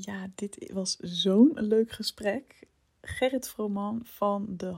[0.00, 2.66] ja, dit was zo'n leuk gesprek.
[3.00, 4.76] Gerrit Vrooman van de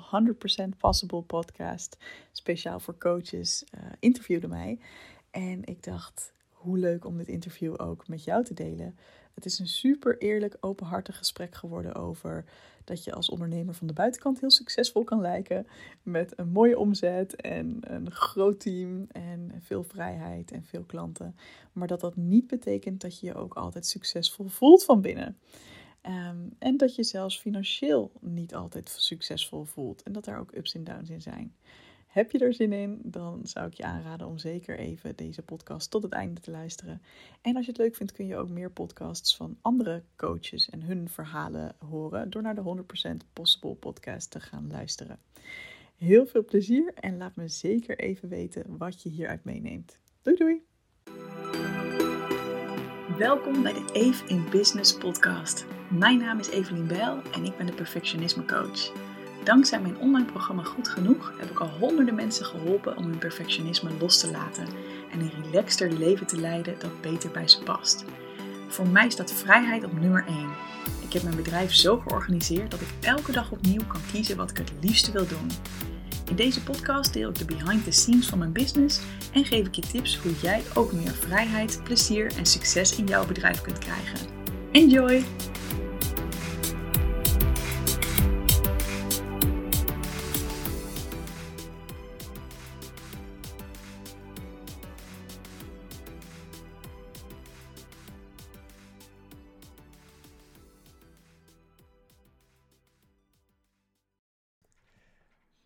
[0.74, 1.96] 100% Possible podcast,
[2.32, 4.78] speciaal voor coaches, uh, interviewde mij.
[5.30, 8.98] En ik dacht, hoe leuk om dit interview ook met jou te delen.
[9.34, 12.44] Het is een super eerlijk, openhartig gesprek geworden over
[12.88, 15.66] dat je als ondernemer van de buitenkant heel succesvol kan lijken.
[16.02, 21.36] Met een mooie omzet en een groot team en veel vrijheid en veel klanten.
[21.72, 25.38] Maar dat dat niet betekent dat je je ook altijd succesvol voelt van binnen.
[26.00, 30.02] Ehm, en dat je zelfs financieel niet altijd succesvol voelt.
[30.02, 31.54] En dat er ook ups en downs in zijn.
[32.08, 35.90] Heb je er zin in, dan zou ik je aanraden om zeker even deze podcast
[35.90, 37.02] tot het einde te luisteren.
[37.40, 40.82] En als je het leuk vindt, kun je ook meer podcasts van andere coaches en
[40.82, 42.84] hun verhalen horen door naar de
[43.22, 45.18] 100% Possible podcast te gaan luisteren.
[45.96, 49.98] Heel veel plezier en laat me zeker even weten wat je hieruit meeneemt.
[50.22, 50.62] Doei doei!
[53.18, 55.66] Welkom bij de Eve in Business podcast.
[55.90, 59.07] Mijn naam is Evelien Bijl en ik ben de perfectionisme coach.
[59.48, 63.90] Dankzij mijn online programma Goed Genoeg heb ik al honderden mensen geholpen om hun perfectionisme
[64.00, 64.66] los te laten
[65.12, 68.04] en een relaxter leven te leiden dat beter bij ze past.
[68.68, 70.36] Voor mij staat vrijheid op nummer 1.
[71.00, 74.56] Ik heb mijn bedrijf zo georganiseerd dat ik elke dag opnieuw kan kiezen wat ik
[74.56, 75.50] het liefste wil doen.
[76.28, 79.00] In deze podcast deel ik de behind the scenes van mijn business
[79.32, 83.26] en geef ik je tips hoe jij ook meer vrijheid, plezier en succes in jouw
[83.26, 84.18] bedrijf kunt krijgen.
[84.72, 85.24] Enjoy!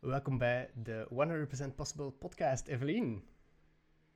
[0.02, 1.06] Welkom bij de
[1.70, 3.24] 100% Possible podcast, Evelien.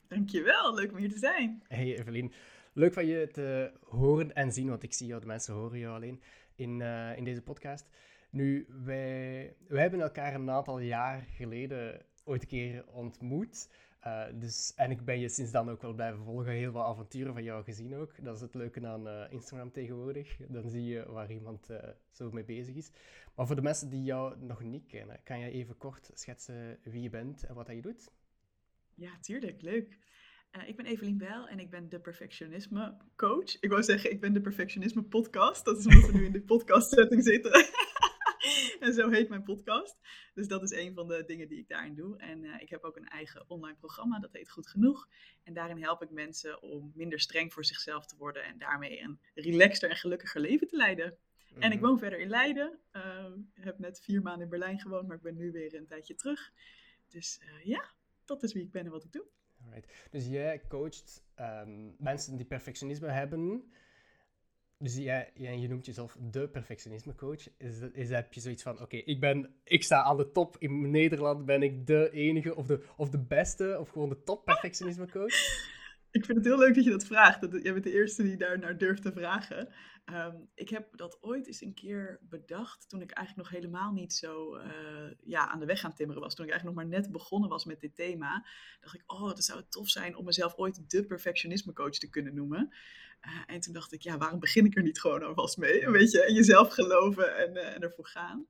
[0.09, 1.63] Dankjewel, leuk om hier te zijn.
[1.69, 2.33] Hey Evelien,
[2.73, 5.95] leuk van je te horen en zien, want ik zie jou, de mensen horen jou
[5.95, 6.23] alleen
[6.55, 7.89] in, uh, in deze podcast.
[8.31, 13.69] Nu, wij, wij hebben elkaar een aantal jaar geleden ooit een keer ontmoet.
[14.07, 16.53] Uh, dus, en ik ben je sinds dan ook wel blijven volgen.
[16.53, 18.25] Heel wat avonturen van jou gezien ook.
[18.25, 20.37] Dat is het leuke aan uh, Instagram tegenwoordig.
[20.49, 21.79] Dan zie je waar iemand uh,
[22.11, 22.91] zo mee bezig is.
[23.35, 27.03] Maar voor de mensen die jou nog niet kennen, kan je even kort schetsen wie
[27.03, 28.11] je bent en wat je doet?
[28.95, 29.63] Ja, tuurlijk.
[29.63, 29.99] Leuk.
[30.67, 33.61] ik ben Evelien Bijl en ik ben de perfectionisme coach.
[33.61, 35.65] Ik wou zeggen, ik ben de perfectionisme podcast.
[35.65, 37.53] Dat is omdat we nu in de podcast setting zitten.
[38.81, 39.97] en zo heet mijn podcast.
[40.35, 42.19] Dus dat is een van de dingen die ik daarin doe.
[42.19, 45.09] En uh, ik heb ook een eigen online programma, dat heet Goed Genoeg.
[45.43, 49.21] En daarin help ik mensen om minder streng voor zichzelf te worden en daarmee een
[49.35, 51.19] relaxter en gelukkiger leven te leiden.
[51.59, 51.89] En ik mhm.
[51.89, 52.79] woon verder in Leiden.
[52.93, 56.15] Uh, heb net vier maanden in Berlijn gewoond, maar ik ben nu weer een tijdje
[56.15, 56.53] terug.
[57.09, 57.91] Dus uh, ja,
[58.25, 59.25] dat is wie ik ben en wat ik doe.
[59.65, 60.09] Alright.
[60.11, 63.73] Dus jij coacht um, mensen die perfectionisme hebben
[64.79, 67.49] dus jij, jij, je noemt jezelf de perfectionisme coach.
[67.59, 70.57] Is, is heb je zoiets van, oké, ik ben, ik sta aan de top.
[70.59, 74.45] In Nederland ben ik de enige of de, of de beste of gewoon de top
[74.45, 75.35] perfectionisme coach?
[76.11, 77.41] Ik vind het heel leuk dat je dat vraagt.
[77.41, 79.69] Dat, jij bent de eerste die daar naar durft te vragen.
[80.05, 84.13] Ehm, ik heb dat ooit eens een keer bedacht toen ik eigenlijk nog helemaal niet
[84.13, 84.65] zo uh,
[85.25, 86.35] ja, aan de weg gaan timmeren was.
[86.35, 88.47] Toen ik eigenlijk nog maar net begonnen was met dit thema.
[88.81, 92.35] Dacht ik, oh, het zou tof zijn om mezelf ooit de perfectionisme coach te kunnen
[92.35, 92.75] noemen.
[93.27, 95.85] Uh, en toen dacht ik, ja, waarom begin ik er niet gewoon alvast mee?
[95.85, 98.47] Een beetje in jezelf geloven en, en ervoor gaan.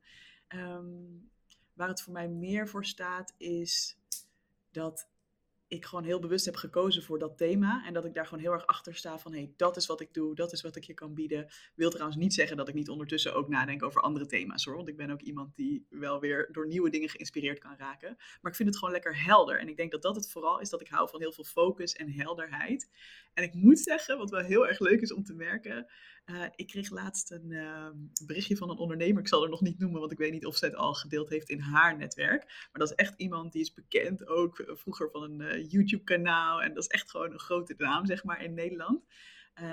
[0.48, 1.30] Um,
[1.72, 3.96] waar het voor mij meer voor staat is
[4.70, 5.08] dat
[5.68, 7.84] ik gewoon heel bewust heb gekozen voor dat thema.
[7.86, 10.00] En dat ik daar gewoon heel erg achter sta van, hé, hey, dat is wat
[10.00, 11.48] ik doe, dat is wat ik je kan bieden.
[11.74, 14.76] Wil trouwens niet zeggen dat ik niet ondertussen ook nadenk over andere thema's hoor.
[14.76, 18.16] Want ik ben ook iemand die wel weer door nieuwe dingen geïnspireerd kan raken.
[18.40, 19.60] Maar ik vind het gewoon lekker helder.
[19.60, 21.92] En ik denk dat dat het vooral is dat ik hou van heel veel focus
[21.92, 22.90] en helderheid.
[23.34, 25.86] En ik moet zeggen, wat wel heel erg leuk is om te merken.
[26.26, 27.88] Uh, ik kreeg laatst een uh,
[28.24, 29.20] berichtje van een ondernemer.
[29.20, 31.28] Ik zal er nog niet noemen, want ik weet niet of zij het al gedeeld
[31.28, 32.44] heeft in haar netwerk.
[32.44, 36.62] Maar dat is echt iemand die is bekend ook uh, vroeger van een eh, YouTube-kanaal.
[36.62, 39.04] En dat is echt gewoon een grote naam, zeg maar, in Nederland.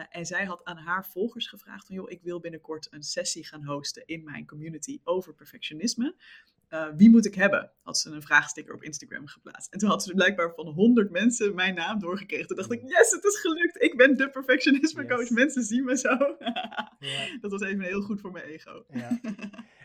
[0.10, 3.66] en zij had aan haar volgers gevraagd van, joh, ik wil binnenkort een sessie gaan
[3.66, 6.16] hosten in mijn community over perfectionisme.
[6.74, 7.72] Uh, wie moet ik hebben?
[7.82, 9.74] Had ze een vraagsticker op Instagram geplaatst.
[9.74, 12.48] En toen had ze blijkbaar van 100 mensen mijn naam doorgekregen.
[12.48, 13.82] Toen dacht ik, yes, het is gelukt.
[13.82, 15.30] Ik ben de perfectionisme coach.
[15.30, 16.18] Mensen zien me zo.
[17.00, 17.28] ja.
[17.42, 18.86] Dat was even heel goed voor mijn ego.
[18.90, 19.20] ja.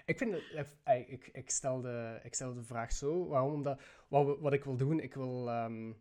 [0.04, 3.26] Ik vind het, eh, ik, ik, stel de, ik stel de vraag zo.
[3.26, 3.52] Waarom?
[3.52, 5.48] Omdat, wat, wat ik wil doen, ik wil...
[5.48, 5.96] Um,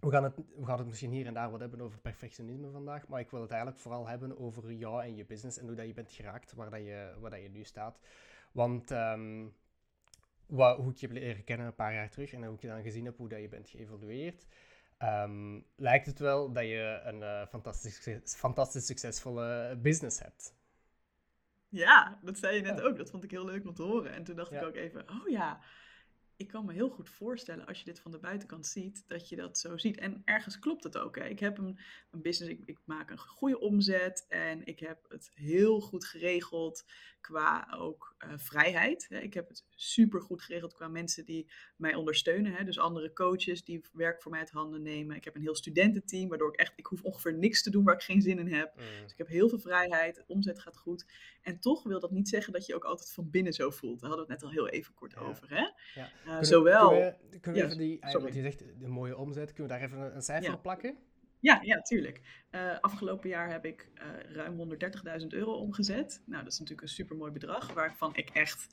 [0.00, 3.08] we gaan, het, we gaan het misschien hier en daar wat hebben over perfectionisme vandaag,
[3.08, 5.86] maar ik wil het eigenlijk vooral hebben over jou en je business en hoe dat
[5.86, 7.98] je bent geraakt waar, dat je, waar dat je nu staat.
[8.52, 9.54] Want um,
[10.48, 12.68] wat, hoe ik je heb leren kennen een paar jaar terug en hoe ik je
[12.68, 14.46] dan gezien heb hoe dat je bent geëvolueerd,
[15.02, 20.56] um, lijkt het wel dat je een uh, fantastisch, fantastisch succesvolle business hebt.
[21.68, 22.96] Ja, dat zei je net ook.
[22.96, 24.12] Dat vond ik heel leuk om te horen.
[24.12, 25.60] En toen dacht ik ook even, oh ja,
[26.36, 29.36] ik kan me heel goed voorstellen als je dit van de buitenkant ziet, dat je
[29.36, 29.98] dat zo ziet.
[29.98, 31.16] En ergens klopt het ook.
[31.16, 31.24] Hè.
[31.24, 31.78] Ik heb een,
[32.10, 36.84] een business, ik, ik, maak een goede omzet en ik heb het heel goed geregeld
[37.28, 39.06] qua ook uh, vrijheid.
[39.10, 42.52] Ik heb het super goed geregeld qua mensen die mij ondersteunen.
[42.52, 42.64] Hè.
[42.64, 45.16] Dus andere coaches die werk voor mij uit handen nemen.
[45.16, 47.94] Ik heb een heel studententeam, waardoor ik echt, ik hoef ongeveer niks te doen waar
[47.94, 48.74] ik geen zin in heb.
[48.74, 48.82] Mm.
[49.02, 51.06] Dus ik heb heel veel vrijheid, omzet gaat goed.
[51.42, 54.00] En toch wil dat niet zeggen dat je ook altijd van binnen zo voelt.
[54.00, 55.50] Daar hadden we het net al heel even kort over.
[55.50, 55.64] Hè?
[56.00, 56.10] Ja.
[56.26, 56.88] Uh, zowel...
[56.88, 58.34] Kunnen we, kunnen we even die, sorry.
[58.34, 60.98] je zegt de mooie omzet, kunnen we daar even een, cijfer op plakken?
[61.40, 62.20] Ja, ja, tuurlijk.
[62.50, 64.76] Uh, afgelopen jaar heb ik uh, ruim
[65.20, 66.22] 130.000 euro omgezet.
[66.26, 68.66] Nou, dat is natuurlijk een supermooi bedrag, waarvan ik echt...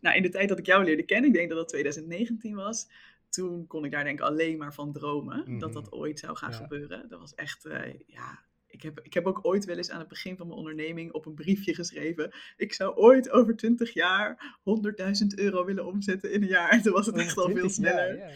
[0.00, 2.88] Nou, in de tijd dat ik jou leerde kennen, ik denk dat dat 2019 was,
[3.28, 5.94] toen kon ik daar denk ik alleen maar van dromen dat dat mhm.
[5.94, 7.08] ooit zou gaan gebeuren.
[7.08, 8.42] Dat was echt, uh, ja,
[8.72, 11.26] ik heb, ik heb ook ooit wel eens aan het begin van mijn onderneming op
[11.26, 12.34] een briefje geschreven.
[12.56, 16.70] Ik zou ooit over 20 jaar 100.000 euro willen omzetten in een jaar.
[16.70, 18.20] En toen was het echt al veel sneller.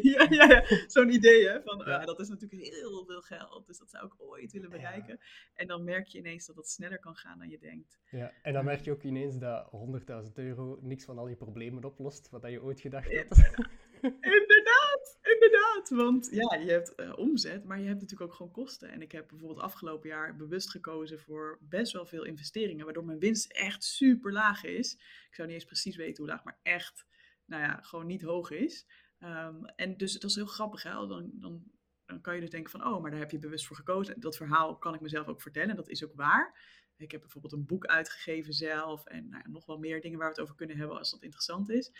[0.00, 1.62] Ja, ja, ja, zo'n idee hè.
[1.62, 3.66] Van, uh, dat is natuurlijk heel veel geld.
[3.66, 5.20] Dus dat zou ik ooit willen bereiken.
[5.54, 7.98] En dan merk je ineens dat het sneller kan gaan dan je denkt.
[8.10, 9.70] Ja, en dan merk je ook ineens dat
[10.26, 12.30] 100.000 euro niks van al je problemen oplost.
[12.30, 13.36] Wat je ooit gedacht hebt.
[14.38, 14.79] inderdaad,
[15.34, 15.88] inderdaad.
[15.88, 18.90] Want ja, je hebt uh, omzet, maar je hebt natuurlijk ook gewoon kosten.
[18.90, 23.18] En ik heb bijvoorbeeld afgelopen jaar bewust gekozen voor best wel veel investeringen, waardoor mijn
[23.18, 24.92] winst echt super laag is.
[25.28, 27.06] Ik zou niet eens precies weten hoe laag, maar echt,
[27.44, 28.86] nou ja, gewoon niet hoog is.
[29.18, 31.06] Um, en dus dat is heel grappig, hè?
[31.06, 31.62] Dan, dan,
[32.20, 34.20] kan je dus denken van, oh, maar daar heb je bewust voor gekozen.
[34.20, 36.78] Dat verhaal kan ik mezelf ook vertellen, dat is ook waar.
[36.96, 40.34] Ik heb bijvoorbeeld een boek uitgegeven zelf en nou, nog wel meer dingen waar we
[40.34, 41.92] het over kunnen hebben als dat interessant is.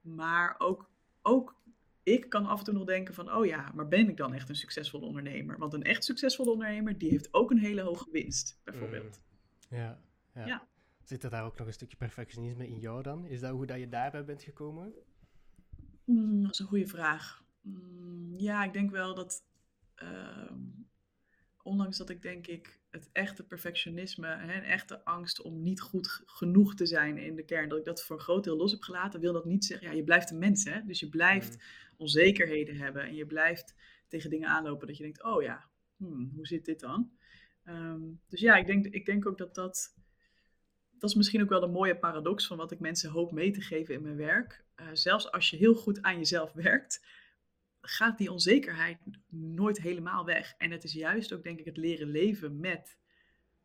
[0.00, 0.90] Maar ook
[1.26, 1.56] ook
[2.06, 4.48] ik kan af en toe nog denken van, oh ja, maar ben ik dan echt
[4.48, 5.58] een succesvolle ondernemer?
[5.58, 9.20] Want een echt succesvolle ondernemer, die heeft ook een hele hoge winst, bijvoorbeeld.
[9.70, 9.78] Mm.
[9.78, 10.00] Ja,
[10.34, 10.46] ja.
[10.46, 10.68] ja.
[11.04, 13.26] Zit er daar ook nog een stukje perfectionisme in jou dan?
[13.26, 14.92] Is dat hoe dat je daarbij bent gekomen?
[16.04, 17.44] Mm, dat is een goede vraag.
[17.60, 19.44] Mm, ja, ik denk wel dat,
[19.94, 20.60] ehm,
[21.62, 26.74] ondanks dat ik denk ik het echte perfectionisme en echte angst om niet goed genoeg
[26.74, 29.20] te zijn in de kern, dat ik dat voor een groot deel los heb gelaten,
[29.20, 30.80] wil dat niet zeggen, ja, je blijft een mens, hè?
[30.84, 31.62] Dus je blijft mm.
[31.96, 33.74] onzekerheden hebben en je blijft
[34.08, 35.64] tegen dingen aanlopen dat je denkt, oh ja,
[35.96, 37.10] hmm, hoe zit dit dan?
[37.64, 39.94] Ehm, dus ja, ik denk, ik denk ook dat dat,
[40.98, 43.60] dat is misschien ook wel de mooie paradox van wat ik mensen hoop mee te
[43.60, 44.64] geven in mijn werk.
[44.76, 47.06] Uh, zelfs als je heel goed aan jezelf werkt,
[47.88, 48.98] gaat die onzekerheid
[49.28, 50.54] nooit helemaal weg.
[50.58, 52.96] En het is juist ook, denk ik, het leren leven met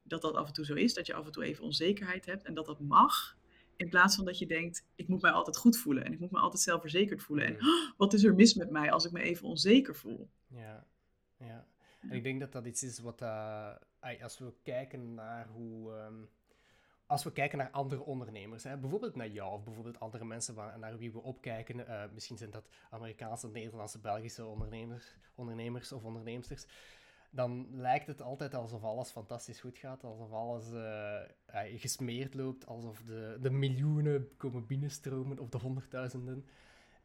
[0.03, 0.93] dat dat af en toe zo is.
[0.93, 3.37] Dat je af en toe even onzekerheid hebt en dat dat mag.
[3.75, 6.31] In plaats van dat je denkt, ik moet mij altijd goed voelen en ik moet
[6.31, 7.45] me altijd zelfverzekerd voelen.
[7.45, 10.29] En oh, wat is er mis met mij als ik me even onzeker voel?
[10.47, 10.87] Ja,
[11.37, 11.67] ja.
[12.01, 13.73] En ik denk dat dat iets is wat, uh,
[14.21, 16.23] als we kijken naar hoe, ehm,
[17.11, 20.79] als we kijken naar andere ondernemers, hè, bijvoorbeeld naar jou of bijvoorbeeld andere mensen waar,
[20.79, 26.65] naar wie we opkijken, uh, misschien zijn dat Amerikaanse, Nederlandse, Belgische ondernemers, ondernemers of onderneemsters,
[27.29, 33.01] dan lijkt het altijd alsof alles fantastisch goed gaat, alsof alles uh, gesmeerd loopt, alsof
[33.01, 36.45] de, de miljoenen komen binnenstromen of de honderdduizenden.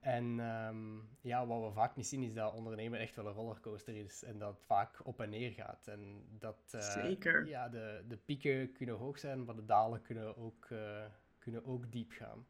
[0.06, 3.96] En um, ja, wat we vaak niet zien is dat ondernemen echt wel een rollercoaster
[3.96, 5.86] is en dat vaak op en neer gaat.
[5.86, 7.46] En dat uh, Zeker.
[7.46, 11.04] Ja, de, de pieken kunnen hoog zijn, maar de dalen kunnen ook, uh,
[11.38, 12.46] kunnen ook diep gaan.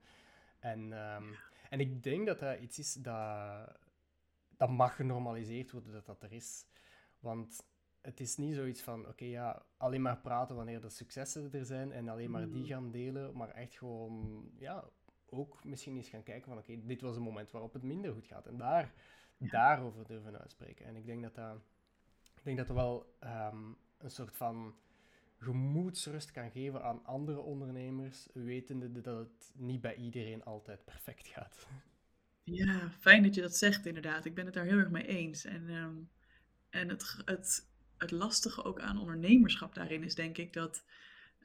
[0.59, 1.35] En, um,
[1.71, 3.79] en ik denk dat dat iets is dat,
[4.57, 6.67] dat mag genormaliseerd worden dat dat er is.
[7.19, 7.67] Want
[8.01, 11.93] het is niet zoiets van, oké, ja, alleen maar praten wanneer de successen er zijn
[11.93, 12.67] en alleen maar die mm.
[12.67, 14.85] gaan delen, maar echt gewoon, ja,
[15.30, 18.26] ook misschien eens gaan kijken van oké, dit was een moment waarop het minder goed
[18.26, 18.47] gaat.
[18.47, 18.92] En daar,
[19.38, 20.87] daarover durven uitspreken.
[20.87, 21.56] En ik denk dat dat,
[22.35, 24.75] ik denk dat er wel ehm, een soort van
[25.38, 31.66] gemoedsrust kan geven aan andere ondernemers, wetende dat het niet bij iedereen altijd perfect gaat.
[32.42, 34.25] Ja, fijn dat je dat zegt inderdaad.
[34.25, 35.45] Ik ben het daar heel erg mee eens.
[35.45, 35.97] En, ehm,
[36.71, 40.85] en het, het, het lastige ook aan ondernemerschap daarin is denk ik dat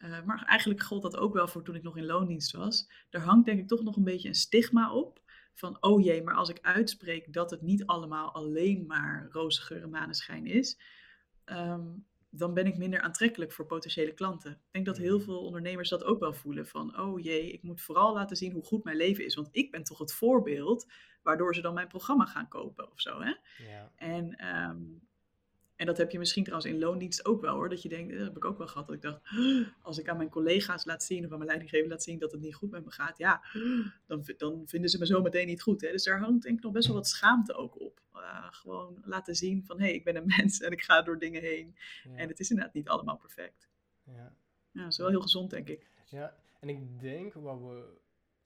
[0.03, 2.89] uh, maar eigenlijk gold dat ook wel voor toen ik nog in loondienst was.
[3.09, 5.21] Er hangt denk ik toch nog een beetje een stigma op.
[5.53, 9.81] Van, oh jee, maar als ik uitspreek dat het niet allemaal alleen maar roze geur
[9.81, 10.79] en maneschijn is,
[11.45, 14.51] um, dan ben ik minder aantrekkelijk voor potentiële klanten.
[14.51, 15.23] Ik denk dat heel mm.
[15.23, 16.67] veel ondernemers dat ook wel voelen.
[16.67, 19.35] Van, oh jee, ik moet vooral laten zien hoe goed mijn leven is.
[19.35, 20.91] Want ik ben toch het voorbeeld
[21.21, 23.21] waardoor ze dan mijn programma gaan kopen of zo.
[23.21, 23.33] Hè?
[23.65, 23.91] Ja.
[23.95, 25.01] En um,
[25.81, 27.69] en dat heb je misschien trouwens in loondienst ook wel hoor.
[27.69, 28.87] Dat je denkt, dat heb ik ook wel gehad.
[28.87, 29.21] Dat ik dacht,
[29.81, 32.41] als ik aan mijn collega's laat zien of aan mijn leidinggever laat zien dat het
[32.41, 33.17] niet goed met me gaat.
[33.17, 33.43] Ja,
[34.07, 35.81] dan, dan vinden ze me zo meteen niet goed.
[35.81, 35.91] Hè?
[35.91, 38.01] Dus daar hangt denk ik nog best wel wat schaamte ook op.
[38.15, 41.19] Uh, gewoon laten zien van, hé, hey, ik ben een mens en ik ga door
[41.19, 41.75] dingen heen.
[42.15, 43.69] En het is inderdaad niet allemaal perfect.
[44.05, 44.35] Ja.
[44.71, 45.89] Ja, dat is wel heel gezond, denk ik.
[46.05, 47.83] Ja, en ik denk wat we,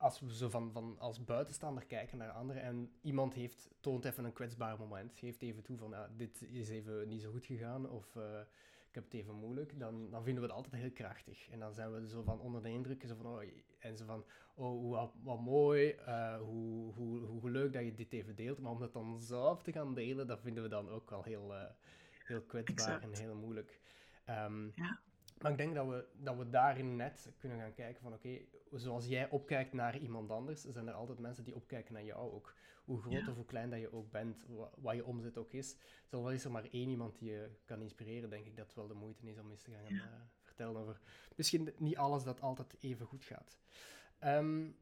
[0.06, 4.26] als we zo van, van als buitenstaander kijken naar anderen en iemand heeft, toont even
[4.26, 7.90] een kwetsbaar moment, geeft even toe van, ja, dit is even niet zo goed gegaan
[7.90, 8.40] of uh,
[8.88, 11.50] ik heb het even moeilijk, dan, dan vinden we het altijd heel krachtig.
[11.50, 13.44] En dan zijn we zo van onder de indruk, zo van, oh,
[13.80, 18.14] en zo van, oh, wat, wat mooi, uh, hoe, hoe, hoe leuk dat je dit
[18.14, 21.10] even deelt, maar om dat dan zelf te gaan delen, dat vinden we dan ook
[21.10, 21.64] wel heel, uh,
[22.26, 23.04] heel kwetsbaar exact.
[23.04, 23.80] en heel moeilijk.
[24.30, 25.00] Um, ja.
[25.42, 28.40] Maar ik denk dat we, dat we daarin net kunnen gaan kijken van oké,
[28.72, 32.56] zoals jij opkijkt naar iemand anders, zijn er altijd mensen die opkijken naar jou ook.
[32.86, 35.78] Hoe groot of hoe klein dat je ook bent, wat, je omzet ook is.
[36.06, 38.88] Zal is er maar één iemand die je kan inspireren, denk ik dat het wel
[38.88, 40.04] de moeite is om eens te gaan uh,
[40.42, 41.00] vertellen over
[41.36, 43.58] misschien niet alles dat altijd even goed gaat.
[44.24, 44.78] Um,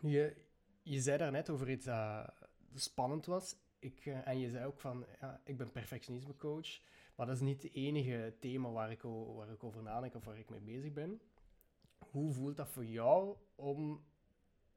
[0.00, 0.36] je,
[0.82, 2.34] je zei daarnet over iets dat
[2.74, 3.56] spannend was.
[3.78, 6.80] Ik, uh, en je zei ook van, ja, ik ben perfectionisme coach.
[7.16, 9.02] Maar dat is niet het enige thema waar ik,
[9.36, 11.20] waar ik over nadenk of waar ik mee bezig ben.
[11.98, 14.04] Hoe voelt dat voor jou om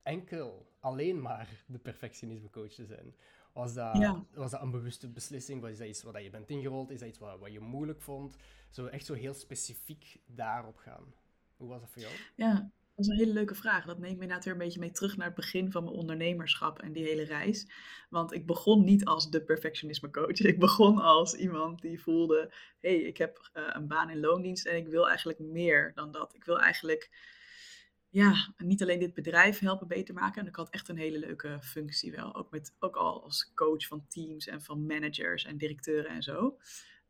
[0.04, 3.16] enkel, alleen maar de perfectionisme-coach te zijn?
[3.54, 5.62] Was dat, was dat een bewuste beslissing?
[5.62, 6.90] Was dat iets wat je bent ingerold?
[6.90, 8.36] Is dat iets wat, wat je moeilijk vond?
[8.70, 11.14] Zo echt zo heel specifiek daarop gaan.
[11.58, 12.14] Hoe was dat voor jou?
[12.36, 13.86] Ja, dat is een hele leuke vraag.
[13.86, 16.80] Dat neemt me inderdaad weer een beetje mee terug naar het begin van mijn ondernemerschap
[16.80, 17.68] en die hele reis.
[18.10, 20.40] Want ik begon niet als de perfectionisme coach.
[20.54, 24.66] Ik begon als iemand die voelde: hé, hey, ik heb uh, een baan in loondienst
[24.66, 26.36] en ik wil eigenlijk meer dan dat.
[26.36, 27.10] Ik wil eigenlijk
[28.10, 30.42] ja, niet alleen dit bedrijf helpen beter maken.
[30.42, 32.36] En ik had echt een hele leuke functie wel.
[32.36, 36.58] Ook, met, ook al als coach van teams en van managers en directeuren en zo.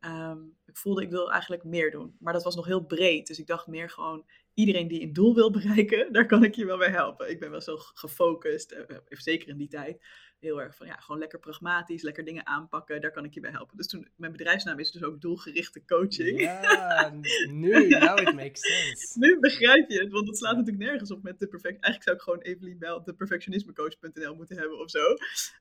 [0.04, 2.16] Um, ik voelde, ik wil eigenlijk meer doen.
[2.18, 3.26] Maar dat was nog heel breed.
[3.26, 6.66] Dus ik dacht meer gewoon, iedereen die een doel wil bereiken, daar kan ik je
[6.66, 7.30] wel bij helpen.
[7.30, 10.02] Ik ben wel zo gefocust, uh, zeker in die tijd
[10.40, 13.50] heel erg van ja, gewoon lekker pragmatisch, lekker dingen aanpakken, daar kan ik je bij
[13.50, 13.76] helpen.
[13.76, 16.40] Dus toen, mijn bedrijfsnaam is dus ook doelgerichte coaching.
[16.40, 17.12] Ja,
[17.50, 19.18] nu, now it makes sense.
[19.18, 21.82] nu begrijp je het, want het slaat natuurlijk nergens op met de perfect.
[21.82, 25.04] Eigenlijk zou ik gewoon Evelien Bel de perfectionismecoach.nl moeten hebben of zo.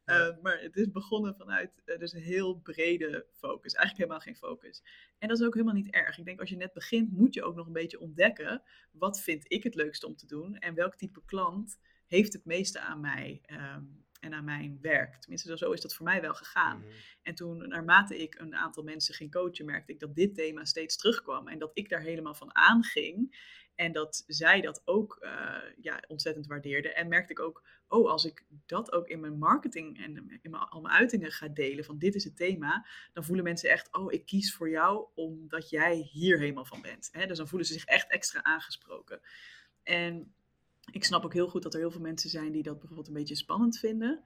[0.06, 3.74] Uh, maar het is begonnen vanuit uh, dus een heel brede focus.
[3.74, 4.84] Eigenlijk helemaal geen focus.
[5.18, 6.18] En dat is ook helemaal niet erg.
[6.18, 8.62] Ik denk als je net begint, moet je ook nog een beetje ontdekken.
[8.92, 10.58] Wat vind ik het leukste om te doen?
[10.58, 13.42] En welk type klant heeft het meeste aan mij?
[13.52, 15.16] Um, en aan mijn werk.
[15.16, 16.78] Tenminste, zo is dat voor mij wel gegaan.
[16.78, 16.88] Mhm.
[17.22, 20.98] En toen, naarmate ik een aantal mensen ging coachen, merkte ik dat dit thema steeds
[20.98, 21.48] terugkwam.
[21.48, 23.38] En dat ik daar helemaal van aanging.
[23.76, 26.94] En dat zij dat ook uh, ja, ontzettend waardeerde.
[26.94, 30.64] En merkte ik ook, oh, als ik dat ook in mijn marketing en in mijn,
[30.64, 34.12] al mijn uitingen ga delen, van dit is het thema, dan voelen mensen echt, oh,
[34.14, 37.10] ik kies voor jou omdat jij hier helemaal van bent.
[37.12, 37.26] Hè?
[37.26, 39.22] Dus dan voelen ze zich echt extra aangesproken.
[39.84, 40.34] En
[40.92, 43.14] ik snap ook heel goed dat er heel veel mensen zijn die dat bijvoorbeeld een
[43.14, 44.24] beetje spannend vinden.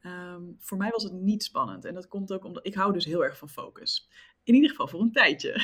[0.00, 1.84] Ehm, voor mij was het niet spannend.
[1.84, 4.08] En dat komt ook omdat ik hou dus heel erg van focus.
[4.42, 5.60] In ieder geval voor een tijdje.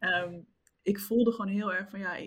[0.00, 0.46] um,
[0.82, 2.18] ik voelde gewoon heel erg van ja,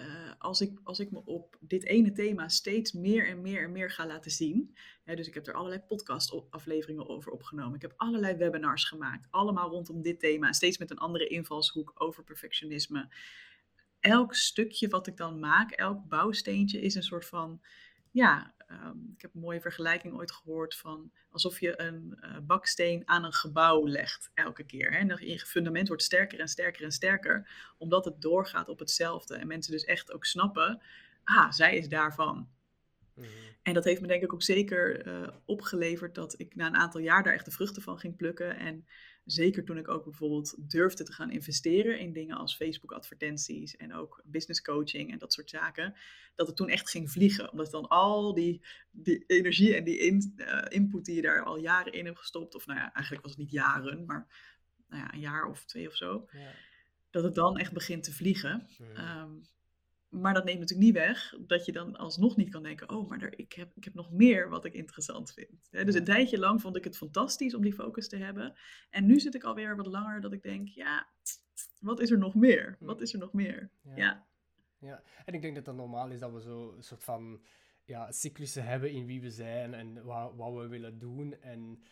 [0.00, 3.72] uh, als, ik, als ik me op dit ene thema steeds meer en meer en
[3.72, 4.76] meer ga laten zien.
[5.04, 7.74] Hè, dus ik heb er allerlei podcast-afleveringen over opgenomen.
[7.74, 9.26] Ik heb allerlei webinars gemaakt.
[9.30, 10.52] Allemaal rondom dit thema.
[10.52, 13.08] Steeds met een andere invalshoek over perfectionisme
[14.00, 17.60] elk stukje wat ik dan maak, elk bouwsteentje is een soort van,
[18.10, 23.08] ja, um, ik heb een mooie vergelijking ooit gehoord van alsof je een uh, baksteen
[23.08, 24.92] aan een gebouw legt elke keer.
[24.92, 24.98] Hè?
[24.98, 29.36] En je fundament wordt sterker en sterker en sterker, omdat het doorgaat op hetzelfde.
[29.36, 30.82] En mensen dus echt ook snappen,
[31.24, 32.48] ah, zij is daarvan.
[33.18, 33.28] Mhm.
[33.62, 37.00] En dat heeft me denk ik ook zeker uh, opgeleverd dat ik na een aantal
[37.00, 38.56] jaar daar echt de vruchten van ging plukken.
[38.56, 38.86] En
[39.24, 43.94] zeker toen ik ook bijvoorbeeld durfde te gaan investeren in dingen als Facebook advertenties en
[43.94, 45.94] ook business coaching en dat soort zaken,
[46.34, 47.52] dat het toen echt ging vliegen.
[47.52, 51.58] Omdat dan al die, die energie en die in, uh, input die je daar al
[51.58, 54.26] jaren in hebt gestopt, of nou ja, eigenlijk was het niet jaren, maar
[54.88, 56.54] nou ja, een jaar of twee of zo, ja.
[57.10, 58.68] dat het dan echt begint te vliegen.
[58.96, 59.42] Um,
[60.08, 63.22] maar dat neemt natuurlijk niet weg dat je dan alsnog niet kan denken: oh, maar
[63.22, 65.68] er, ik, heb, ik heb nog meer wat ik interessant vind.
[65.70, 68.54] dus een tijdje lang vond ik het fantastisch om die focus te hebben.
[68.90, 71.08] En nu zit ik alweer wat langer dat ik denk: ja,
[71.80, 72.76] wat is er nog meer?
[72.80, 73.70] Wat is er nog meer?
[73.94, 74.26] Ja.
[74.78, 75.02] ja.
[75.24, 77.40] en ik denk dat het normaal is dat we zo een soort van
[77.84, 81.40] ja, cyclussen hebben in wie we zijn en wat, wat we willen doen.
[81.40, 81.82] En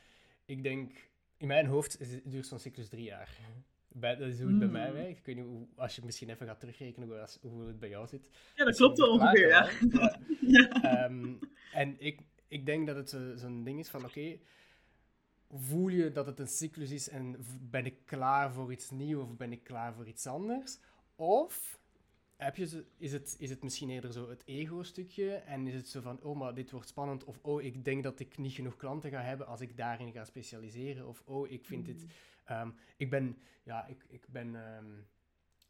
[0.45, 1.99] ik denk, in mijn hoofd
[2.31, 3.39] duurt zo'n cyclus drie jaar.
[3.99, 4.95] Bij, dat is hoe het bij mij hmm.
[4.95, 5.19] werkt.
[5.19, 8.07] Ik weet niet hoe, als je misschien even gaat terugrekenen hoe, hoe het bij jou
[8.07, 8.31] zit.
[8.55, 9.69] Ja, dat klopt wel ongeveer, ja.
[10.41, 11.05] ja.
[11.05, 11.39] Um,
[11.73, 14.39] en ik, ik denk dat het zo'n ding is van, oké,
[15.51, 19.37] voel je dat het een cyclus is en ben ik klaar voor iets nieuws of
[19.37, 20.79] ben ik klaar voor iets anders?
[21.15, 21.81] Of
[22.37, 26.01] heb je, is, het, is het misschien eerder zo het ego-stukje en is het zo
[26.01, 29.11] van, oh, maar dit wordt spannend, of oh, ik denk dat ik niet genoeg klanten
[29.11, 32.05] ga hebben als ik daarin ga specialiseren, of oh, ik vind dit...
[32.51, 35.07] Um, ik ben, ja, ik, ik ben um,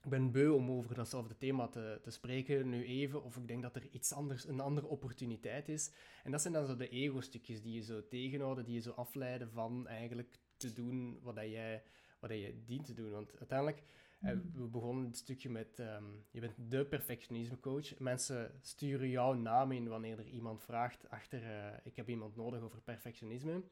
[0.06, 3.62] ik ben beu om over datzelfde thema te, te spreken nu even, of ik denk
[3.62, 5.92] dat er iets anders, een andere opportuniteit is.
[6.24, 9.50] En dat zijn dan zo de ego-stukjes die je zo tegenhouden, die je zo afleiden
[9.50, 11.82] van eigenlijk te doen wat dat jij,
[12.20, 13.10] wat dat je dient te doen.
[13.10, 13.82] Want uiteindelijk,
[14.20, 14.52] eh, Mm.
[14.54, 17.98] we begonnen het stukje met, ehm, je bent de perfectionisme-coach.
[17.98, 22.60] Mensen sturen jouw naam in wanneer er iemand vraagt achter, eh, ik heb iemand nodig
[22.60, 23.62] over perfectionisme.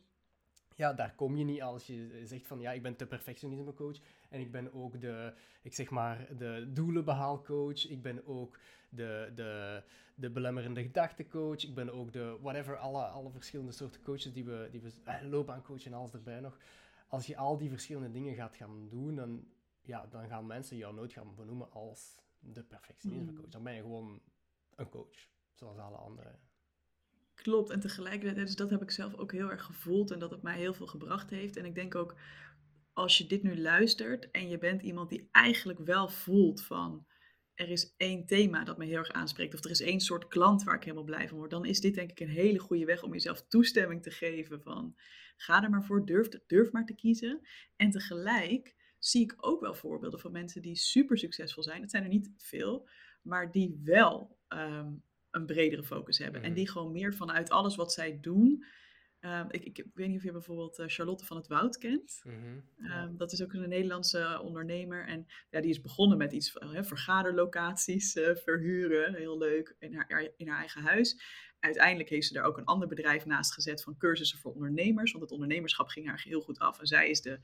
[0.76, 3.98] Ja, daar kom je niet als je zegt van ja, ik ben de perfectionisme coach
[4.28, 7.88] en ik ben ook de, ik zeg maar, de doelenbehaalcoach.
[7.88, 9.82] Ik ben ook de, de,
[10.14, 11.62] de belemmerende gedachtecoach.
[11.62, 15.22] Ik ben ook de whatever, alle, alle verschillende soorten coaches die we, die we eh,
[15.22, 16.58] loopbaancoach en alles erbij nog.
[17.08, 19.48] Als je al die verschillende dingen gaat gaan doen, dan,
[19.82, 23.48] ja, dan gaan mensen jou nooit gaan benoemen als de perfectionisme coach.
[23.48, 24.20] Dan ben je gewoon
[24.74, 26.43] een coach, zoals alle anderen.
[27.34, 30.42] Klopt, en tegelijkertijd, dus dat heb ik zelf ook heel erg gevoeld en dat het
[30.42, 31.56] mij heel veel gebracht heeft.
[31.56, 32.16] En ik denk ook,
[32.92, 37.06] als je dit nu luistert en je bent iemand die eigenlijk wel voelt van,
[37.54, 40.62] er is één thema dat me heel erg aanspreekt, of er is één soort klant
[40.62, 43.02] waar ik helemaal blij van word, dan is dit denk ik een hele goede weg
[43.02, 44.94] om jezelf toestemming te geven van,
[45.36, 47.40] ga er maar voor, durf, durf maar te kiezen.
[47.76, 51.80] En tegelijk zie ik ook wel voorbeelden van mensen die super succesvol zijn.
[51.80, 52.88] Het zijn er niet veel,
[53.22, 54.92] maar die wel ehm,
[55.34, 56.42] een bredere focus hebben.
[56.42, 56.56] En Mhm.
[56.56, 58.64] die gewoon meer vanuit alles wat zij doen.
[59.20, 62.20] ehm, ik, ik, weet niet of je bijvoorbeeld eh, Charlotte van het Woud kent.
[62.24, 62.60] Mhm.
[62.90, 65.06] Ehm, dat is ook een Nederlandse ondernemer.
[65.06, 69.14] En ja, die is begonnen met iets van hè, vergaderlocaties eh, verhuren.
[69.14, 71.22] Heel leuk, in haar, in haar eigen huis.
[71.60, 75.10] Uiteindelijk heeft ze daar ook een ander bedrijf naast gezet van cursussen voor ondernemers.
[75.12, 76.78] Want het ondernemerschap ging haar heel goed af.
[76.80, 77.38] En zij is de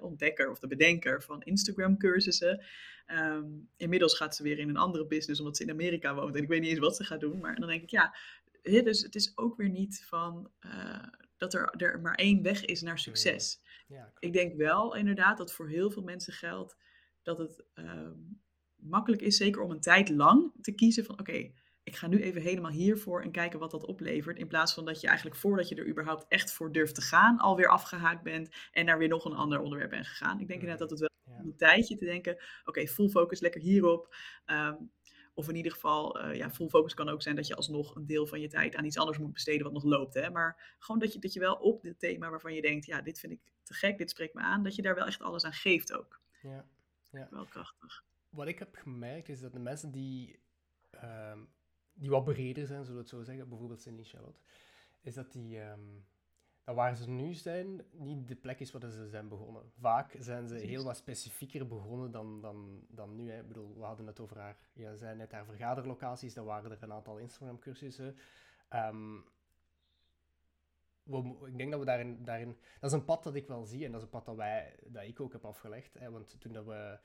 [0.00, 2.64] ontdekker of de bedenker van Instagram cursussen.
[3.06, 6.36] Ehm, inmiddels gaat ze weer in een andere business omdat ze in Amerika woont.
[6.36, 7.38] En ik weet niet eens wat ze gaat doen.
[7.38, 8.14] Maar dan denk ik, ja,
[8.62, 11.02] dus het is ook weer niet van eh,
[11.36, 13.60] dat er, er maar één weg is naar succes.
[13.88, 14.12] Ja.
[14.18, 16.76] Ik denk wel inderdaad dat voor heel veel mensen geldt
[17.22, 18.18] dat het ehm,
[18.76, 21.50] makkelijk is, zeker om een tijd lang te kiezen van oké,
[21.82, 24.38] ik ga nu even helemaal hiervoor en kijken wat dat oplevert.
[24.38, 27.38] In plaats van dat je eigenlijk voordat je er überhaupt echt voor durft te gaan,
[27.38, 30.40] alweer afgehaakt bent en naar weer nog een ander onderwerp bent gegaan.
[30.40, 31.42] Ik denk inderdaad dat het wel Ja.
[31.42, 34.14] een tijdje te denken, oké, full focus lekker hierop.
[34.44, 34.74] Ehm,
[35.34, 38.06] of in ieder geval, eh, ja, full focus kan ook zijn dat je alsnog een
[38.06, 40.14] deel van je tijd aan iets anders moet besteden wat nog loopt.
[40.14, 40.30] Hè?
[40.30, 43.18] Maar gewoon dat je, dat je wel op dit thema waarvan je denkt, ja, dit
[43.18, 45.52] vind ik te gek, dit spreekt me aan, dat je daar wel echt alles aan
[45.52, 46.20] geeft ook.
[46.42, 46.64] Ja.
[47.12, 47.28] Ja.
[47.30, 48.04] Wel krachtig.
[48.28, 50.40] Wat ik heb gemerkt is dat de mensen die,
[50.90, 51.38] ehm,
[52.00, 54.40] die wat breder zijn, zullen we het zo zeggen, bijvoorbeeld Cindy Charlotte,
[55.00, 55.80] is dat die, ehm,
[56.64, 59.72] dat waar ze nu zijn, niet de plek is waar ze zijn begonnen.
[59.78, 63.30] Vaak zijn ze heel wat specifieker begonnen dan, dan, dan nu.
[63.30, 63.40] Hè.
[63.40, 66.82] Ik bedoel, we hadden het over haar, ja, zei net haar vergaderlocaties, dat waren er
[66.82, 68.16] een aantal Instagram-cursussen.
[68.68, 69.16] Ehm,
[71.46, 72.56] ik denk dat we daarin, daarin...
[72.80, 74.76] Dat is een pad dat ik wel zie en dat is een pad dat, wij,
[74.86, 75.94] dat ik ook heb afgelegd.
[75.94, 76.98] Hè, want toen dat we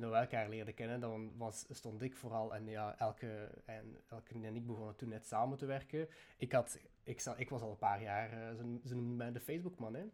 [0.00, 4.34] toen we elkaar leerden kennen, dan was, stond ik vooral, en ja, elke, en elke
[4.42, 6.08] en ik begonnen toen net samen te werken.
[6.36, 9.40] Ik, had, ik, ik was al een paar jaar, eh, ze, ze noemden mij de
[9.40, 10.04] Facebookman, hè.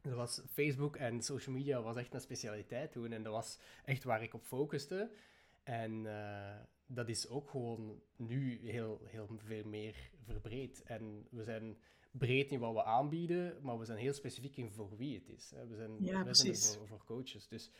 [0.00, 4.04] Dat was Facebook en social media was echt een specialiteit toen en dat was echt
[4.04, 5.10] waar ik op focuste.
[5.62, 10.82] En eh, dat is ook gewoon nu heel, heel veel meer verbreed.
[10.82, 11.76] En we zijn
[12.10, 15.50] breed in wat we aanbieden, maar we zijn heel specifiek in voor wie het is.
[15.54, 15.66] Hè.
[15.66, 17.48] We zijn, Ja, wij zijn er voor, voor coaches.
[17.48, 17.70] Dus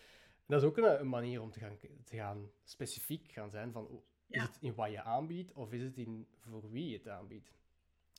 [0.48, 3.86] dat is ook een, een manier om te gaan, te gaan specifiek gaan zijn van
[3.86, 7.08] oh, is het in wat je aanbiedt of is het in voor wie je het
[7.08, 7.52] aanbiedt.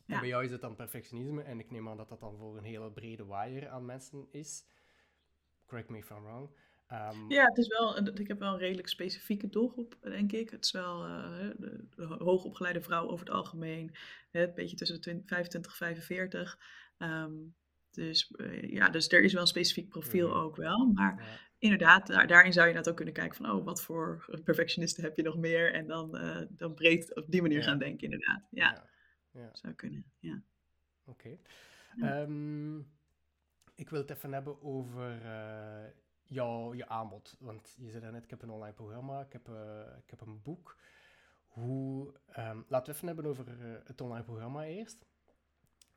[0.05, 2.57] En bij jou is het dan perfectionisme en ik neem aan dat dat dan voor
[2.57, 4.65] een hele brede waaier aan mensen is.
[5.65, 6.49] Correct me if I'm wrong.
[6.87, 10.49] Ehm, Ja, het is wel, ik heb wel een redelijk specifieke doelgroep, denk ik.
[10.49, 13.95] Het is wel eh, de, de hoogopgeleide vrouw over het algemeen,
[14.29, 16.59] hè, een beetje tussen de 20 25 45.
[16.97, 17.33] Ehm,
[17.91, 20.37] dus eh, ja, dus er is wel een specifiek profiel Mhm.
[20.37, 20.85] ook wel.
[20.85, 21.47] Maar.
[21.59, 25.15] Inderdaad, daar, daarin zou je net ook kunnen kijken van, oh, wat voor perfectionisten heb
[25.15, 25.73] je nog meer?
[25.73, 27.63] En dan, eh, dan breed op die manier Ja.
[27.63, 28.47] gaan denken, inderdaad.
[28.51, 28.87] Ja,
[29.31, 29.41] ja.
[29.41, 29.49] ja.
[29.53, 30.05] zou kunnen.
[30.19, 30.41] Ja.
[31.05, 31.37] Oké.
[31.99, 32.77] Ehm,
[33.75, 35.91] ik wil het even hebben over eh,
[36.23, 37.35] jouw je aanbod.
[37.39, 40.41] Want je zei net, ik heb een online programma, ik heb, eh, ik heb een
[40.41, 40.77] boek.
[41.47, 43.45] Hoe, ehm, laten we even hebben over
[43.83, 45.05] het online programma eerst.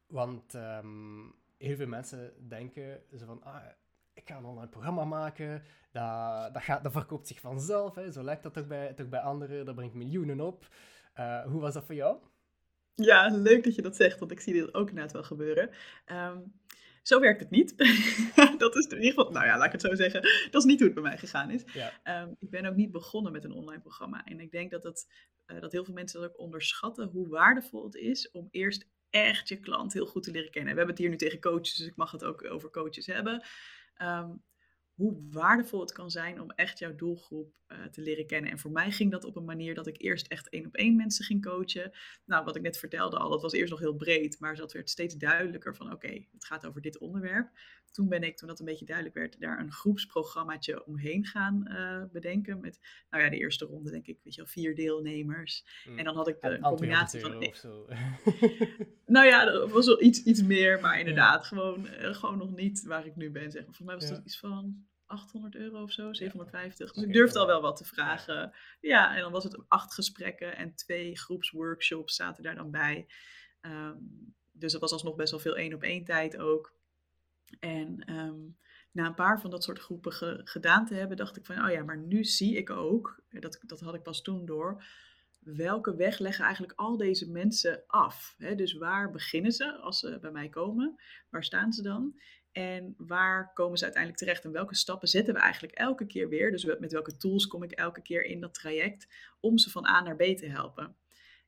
[0.06, 3.64] Want ehm, heel veel mensen denken zo van, ah,
[4.14, 7.94] ik ga een online programma maken, dat, dat, gaat, dat verkoopt zich vanzelf.
[7.94, 8.12] Hè.
[8.12, 10.68] Zo lijkt dat toch bij, toch bij anderen, dat brengt miljoenen op.
[11.12, 12.16] Eh, hoe was dat voor jou?
[12.94, 15.70] Ja, leuk dat je dat zegt, want ik zie dit ook inderdaad wel gebeuren.
[16.04, 16.38] Ehm,
[17.02, 17.78] zo werkt het niet.
[18.58, 20.22] dat is in ieder geval, nou ja, laat ik het zo zeggen.
[20.50, 21.62] Dat is niet hoe het bij mij gegaan is.
[21.72, 21.92] Ja.
[22.02, 24.24] Ehm, ik ben ook niet begonnen met een online programma.
[24.24, 25.08] En ik denk dat, het,
[25.46, 29.48] eh, dat heel veel mensen dat ook onderschatten hoe waardevol het is om eerst echt
[29.48, 30.72] je klant heel goed te leren kennen.
[30.72, 33.42] We hebben het hier nu tegen coaches, dus ik mag het ook over coaches hebben.
[33.94, 34.30] Ehm,
[34.94, 38.50] hoe waardevol het kan zijn om echt jouw doelgroep uh, te leren kennen.
[38.50, 40.96] En voor mij ging dat op een manier dat ik eerst echt één op één
[40.96, 41.92] mensen ging coachen.
[42.24, 44.90] Nou, wat ik net vertelde al, dat was eerst nog heel breed, maar dat werd
[44.90, 47.50] steeds duidelijker van oké, het gaat over dit onderwerp.
[47.92, 52.04] Toen ben ik, toen dat een beetje duidelijk werd, daar een groepsprogrammaatje omheen gaan uh,
[52.12, 52.60] bedenken.
[52.60, 52.78] Met,
[53.10, 55.64] nou ja, de eerste ronde denk ik, weet je wel, vier deelnemers.
[55.88, 55.98] Mm.
[55.98, 57.46] En dan had ik de combinatie van...
[57.46, 57.86] Of zo.
[59.06, 62.84] nou ja, dat was wel iets, iets meer, maar inderdaad, gewoon, uh, gewoon nog niet
[62.84, 63.50] waar ik nu ben.
[63.50, 63.74] Zeg maar.
[63.74, 66.92] Volgens mij was dat iets van 800 euro of zo, 750.
[66.92, 68.52] Dus ik durfde al wel wat te vragen.
[68.80, 73.06] Ja, en dan was het acht gesprekken en twee groepsworkshops zaten daar dan bij.
[73.60, 76.80] Um, dus dat was alsnog best wel veel één op één tijd ook.
[77.60, 78.56] En um,
[78.92, 80.12] na een paar van dat soort groepen
[80.44, 83.80] gedaan te hebben, dacht ik van, oh ja, maar nu zie ik ook, dat, dat
[83.80, 84.84] had ik pas toen door,
[85.40, 88.34] welke weg leggen eigenlijk al deze mensen af?
[88.38, 88.54] Hè?
[88.54, 91.00] Dus waar beginnen ze als ze bij mij komen?
[91.30, 92.20] Waar staan ze dan?
[92.52, 96.50] En waar komen ze uiteindelijk terecht en welke stappen zetten we eigenlijk elke keer weer?
[96.50, 99.08] Dus met welke tools kom ik elke keer in dat traject
[99.40, 100.96] om ze van A naar B te helpen?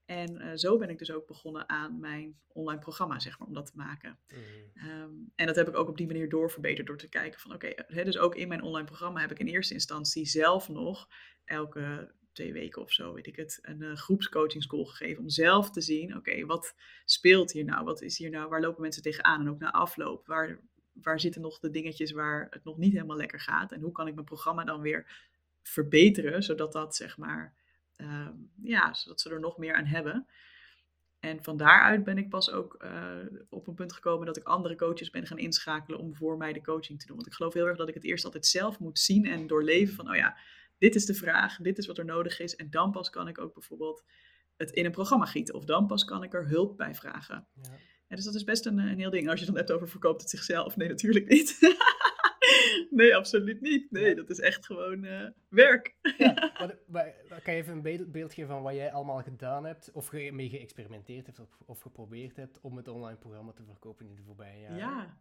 [0.05, 3.55] En uh, zo ben ik dus ook begonnen aan mijn online programma, zeg maar, om
[3.55, 4.19] dat te maken.
[4.29, 4.91] Mm.
[4.91, 7.75] Um, en dat heb ik ook op die manier doorverbeterd door te kijken van, oké,
[7.89, 11.09] okay, dus ook in mijn online programma heb ik in eerste instantie zelf nog
[11.45, 15.81] elke twee weken of zo, weet ik het, een uh, groepscoachingschool gegeven om zelf te
[15.81, 17.85] zien, oké, wat speelt hier nou?
[17.85, 18.49] Wat is hier nou?
[18.49, 19.41] Waar lopen mensen tegenaan?
[19.41, 20.61] En ook na afloop, waar,
[20.93, 23.73] waar zitten nog de dingetjes waar het nog niet helemaal lekker gaat?
[23.73, 27.55] En hoe kan ik mijn programma dan weer verbeteren, zodat dat, zeg maar,
[27.97, 30.27] Ehm, ja, zodat ze er nog meer aan hebben.
[31.21, 33.17] En van daaruit ben ik pas ook uh,
[33.49, 36.63] op een punt gekomen dat ik andere coaches ben gaan inschakelen om voor mij de
[36.63, 37.17] coaching te doen.
[37.17, 39.95] Want ik geloof heel erg dat ik het eerst altijd zelf moet zien en doorleven
[39.95, 40.37] van, oh ja,
[40.79, 42.57] dit is de vraag, dit is wat er nodig is.
[42.57, 44.05] En dan pas kan ik ook bijvoorbeeld
[44.57, 45.55] het in een programma gieten.
[45.55, 47.47] Of dan pas kan ik er hulp bij vragen.
[47.63, 47.71] Ja.
[48.09, 49.31] ja dus dat is best een, een heel ding.
[49.31, 51.59] Als je dan hebt over verkoopt het zichzelf, nee, natuurlijk niet.
[52.91, 53.91] nee, absoluut niet.
[53.91, 55.97] Nee, dat is echt gewoon uh, werk.
[56.19, 56.53] ja,
[56.87, 60.13] maar, kan je even een beeld, beeld, geven van wat jij allemaal gedaan hebt, of
[60.13, 64.15] je mee geëxperimenteerd hebt, of, of, geprobeerd hebt om het online programma te verkopen in
[64.15, 64.77] de voorbije jaren?
[64.77, 65.19] Ja,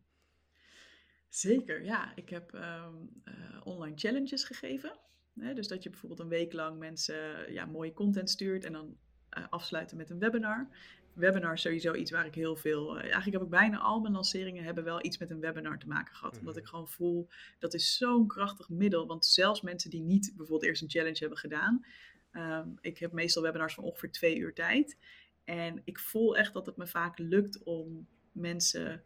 [1.29, 1.83] zeker.
[1.83, 4.91] Ja, ik heb um, uh, online challenges gegeven.
[5.39, 8.97] Hè, dus dat je bijvoorbeeld een week lang mensen ja, mooie content stuurt en dan
[9.37, 10.67] uh, afsluiten met een webinar
[11.13, 12.95] webinar sowieso iets waar ik heel veel.
[12.95, 15.87] Uh, eigenlijk heb ik bijna al mijn lanceringen hebben wel iets met een webinar te
[15.87, 16.39] maken gehad.
[16.39, 16.71] Omdat ik mhm.
[16.71, 17.27] gewoon voel
[17.59, 19.07] dat is zo'n krachtig middel.
[19.07, 21.85] Want zelfs mensen die niet bijvoorbeeld eerst een challenge hebben gedaan.
[22.33, 24.97] Um, ik heb meestal webinars van ongeveer twee uur tijd.
[25.43, 29.03] En ik voel echt dat het me vaak lukt om mensen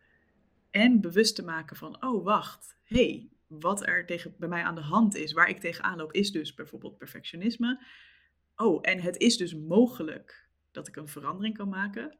[0.72, 4.82] en bewust te maken van: oh wacht, hey, wat er tegen, bij mij aan de
[4.82, 7.86] hand is, waar ik tegenaan loop, is dus bijvoorbeeld perfectionisme.
[8.56, 10.47] Oh, en het is dus mogelijk
[10.78, 12.18] dat ik een verandering kan maken.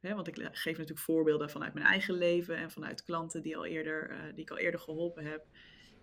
[0.00, 4.10] want ik geef natuurlijk voorbeelden vanuit mijn eigen leven en vanuit klanten die, al eerder,
[4.10, 5.46] uh, die ik al eerder geholpen heb.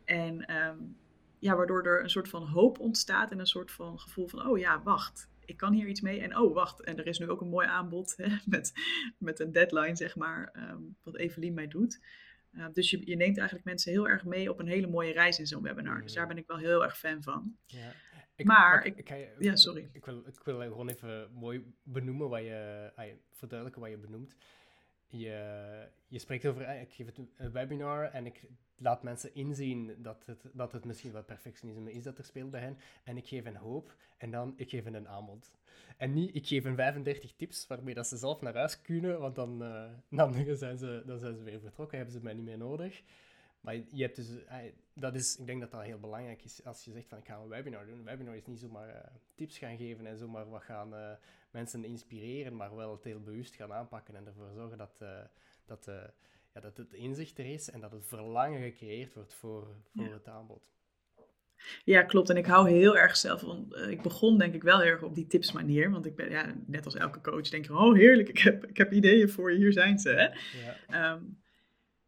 [0.06, 0.78] En ehm,
[1.40, 4.58] ja, waardoor er een soort van hoop ontstaat en een soort van gevoel van, oh
[4.58, 6.22] ja, wacht, ik kan hier iets mee.
[6.22, 8.72] En oh, wacht, en er is nu ook een mooi aanbod hè, met,
[9.18, 12.00] met een deadline, zeg maar, um, wat Evelien mij doet.
[12.52, 15.40] Uh, dus je, je neemt eigenlijk mensen heel erg mee op een hele mooie reis
[15.40, 16.02] in zo'n webinar.
[16.02, 17.56] Dus daar ben ik wel heel erg fan van.
[17.66, 17.92] Ja.
[18.40, 19.90] Ik, maar, ik, ik, ja, sorry.
[19.92, 24.36] Ik wil, ik wil gewoon even mooi benoemen wat je, ah, verduidelijken wat je benoemt.
[25.08, 28.48] Je, je spreekt over, ah, ik geef het een webinar en ik
[28.78, 32.62] laat mensen inzien dat het, dat het misschien wat perfectionisme is dat er speelt bij
[32.62, 32.78] hen.
[33.04, 35.52] En ik geef een hoop en dan ik geef een aanbod.
[35.98, 39.36] En niet, ik geef een 35 tips waarmee dat ze zelf naar huis kunnen, want
[39.36, 42.58] dan, uh, dan, zijn ze, dan zijn ze weer vertrokken, hebben ze mij niet meer
[42.58, 43.02] nodig.
[43.62, 44.28] Maar je hebt dus,
[45.00, 47.36] dat is, ik denk dat dat heel belangrijk is als je zegt van ik ga
[47.36, 47.98] een webinar doen.
[47.98, 48.96] Een webinar is niet zomaar uh,
[49.36, 51.12] tips gaan geven en zomaar wat gaan uh,
[51.52, 55.20] mensen inspireren, maar wel het heel bewust gaan aanpakken en ervoor zorgen dat, uh,
[55.66, 55.90] dat,
[56.54, 60.28] ja, dat het inzicht er is en dat het verlangen gecreëerd wordt voor, voor het
[60.28, 60.72] aanbod.
[61.84, 62.30] Ja, klopt.
[62.30, 63.76] En ik hou heel erg zelf van.
[63.90, 65.92] ik begon denk ik wel heel erg op die tips manier.
[65.92, 68.78] Want ik ben, ja, net als elke coach, denk ik, oh heerlijk, ik heb, ik
[68.78, 70.10] heb ideeën voor je, hier zijn ze.
[70.10, 70.28] Hè?
[70.88, 71.14] Ja.
[71.14, 71.42] Um,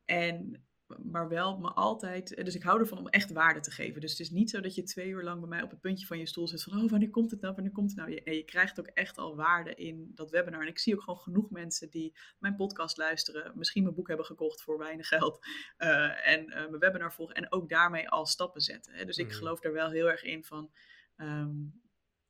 [0.05, 0.63] en
[1.03, 2.33] maar wel me altijd.
[2.33, 4.01] Eh, dus ik hou ervan om echt waarde te geven.
[4.01, 6.05] Dus het is niet zo dat je twee uur lang bij mij op het puntje
[6.05, 7.53] van je stoel zit van, oh, wanneer komt het nou?
[7.53, 8.21] Wanneer komt het nou?
[8.23, 10.61] En je krijgt ook echt al waarde in dat webinar.
[10.61, 14.25] En ik zie ook gewoon genoeg mensen die mijn podcast luisteren, misschien mijn boek hebben
[14.25, 15.45] gekocht voor weinig geld
[15.77, 18.93] uh, en uh, mijn webinar volgen en ook daarmee al stappen zetten.
[18.93, 19.05] Hè?
[19.05, 19.31] Dus ik mm.
[19.31, 20.71] geloof er wel heel erg in van.
[21.17, 21.81] Um,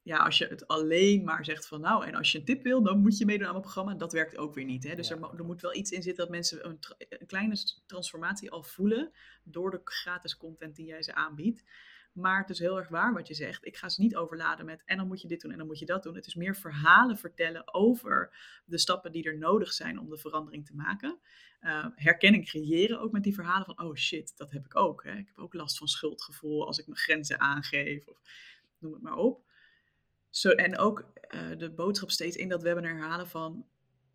[0.04, 2.84] ja, als je het alleen maar zegt van nou, en als je een tip wil,
[2.84, 3.94] dan moet je meedoen aan mijn programma.
[3.94, 4.84] Dat werkt ook weer niet.
[4.84, 4.96] Hè?
[4.96, 8.64] Dus er, er, moet wel iets in zitten dat mensen een, een, kleine transformatie al
[8.64, 9.12] voelen
[9.44, 11.64] door de gratis content die jij ze aanbiedt.
[12.14, 13.66] Maar het is heel erg waar wat je zegt.
[13.66, 15.80] Ik ga ze niet overladen met en dan moet je dit doen en dan moet
[15.80, 16.16] je dat doen.
[16.16, 18.36] Het is meer verhalen vertellen over
[18.66, 21.20] de stappen die er nodig zijn om de verandering te maken.
[21.62, 25.04] Uh, herkenning creëren ook met die verhalen van oh shit, dat heb ik ook.
[25.04, 25.12] Hè.
[25.12, 28.22] Ik heb ook last van schuldgevoel als ik mijn grenzen aangeef of
[28.78, 29.50] noem het maar op.
[30.32, 33.65] Zo, en ook uh, de boodschap steeds in dat webinar herhalen van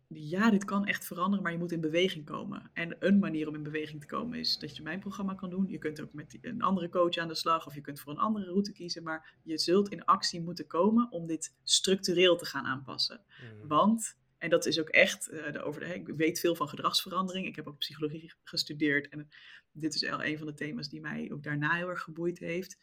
[0.07, 2.69] ja, dit kan echt veranderen, maar je moet in beweging komen.
[2.73, 5.67] En een manier om in beweging te komen is dat je mijn programma kan doen.
[5.69, 8.19] Je kunt ook met een andere coach aan de slag of je kunt voor een
[8.19, 9.03] andere route kiezen.
[9.03, 13.21] Maar je zult in actie moeten komen om dit structureel te gaan aanpassen.
[13.41, 13.67] Mm.
[13.67, 17.45] Want, en dat is ook echt, uh, de over ik weet veel van gedragsverandering.
[17.45, 19.29] Ik heb ook psychologie gestudeerd en
[19.71, 22.77] dit is wel een van de thema's die mij ook daarna heel erg geboeid heeft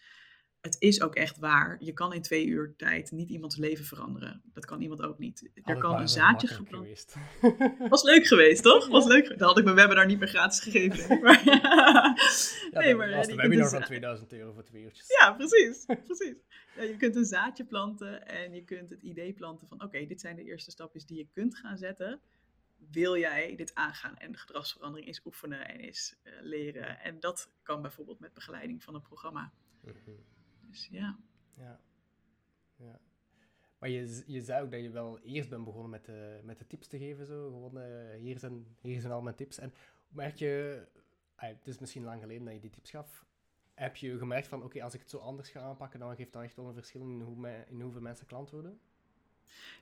[0.65, 1.77] het is ook echt waar.
[1.81, 4.43] Je kan in twee uur tijd niet iemands leven veranderen.
[4.53, 5.51] Dat kan iemand ook niet.
[5.65, 7.17] Er kan een zaadje geplant.
[7.89, 8.89] Was leuk geweest, toch?
[8.89, 9.39] Was leuk.
[9.39, 11.03] Dan had ik mijn webinar niet meer gratis gegeven.
[11.23, 11.45] Maar...
[12.73, 15.07] ja, nee, maar was de webinar van 2000 euro voor twee uurtjes.
[15.21, 15.85] Ja, precies.
[15.85, 16.37] precies.
[16.77, 20.21] Ja, je kunt een zaadje planten en je kunt het idee planten van: oké, dit
[20.21, 22.21] zijn de eerste stapjes die je kunt gaan zetten.
[22.91, 24.17] Wil jij dit aangaan?
[24.17, 27.01] En de gedragsverandering is oefenen en is uh, leren.
[27.01, 29.53] En dat kan bijvoorbeeld met begeleiding van een programma.
[29.85, 30.33] Mm
[30.91, 31.19] ja.
[31.57, 31.81] Ja.
[32.77, 33.01] ja.
[33.79, 36.67] Maar je, je zei ook dat je wel eerst bent begonnen met de, met de
[36.67, 37.27] tips te geven.
[37.27, 37.51] Zo.
[37.51, 39.59] Gewoon, uh, hier, zijn, hier zijn al mijn tips.
[39.59, 39.73] En
[40.09, 40.83] merk je,
[41.35, 43.27] het is misschien lang geleden dat je die tips gaf.
[43.75, 46.43] Heb je gemerkt van, oké, als ik het zo anders ga aanpakken, dan geeft dat
[46.43, 48.81] echt wel een verschil in, hoe in hoeveel mensen klant worden?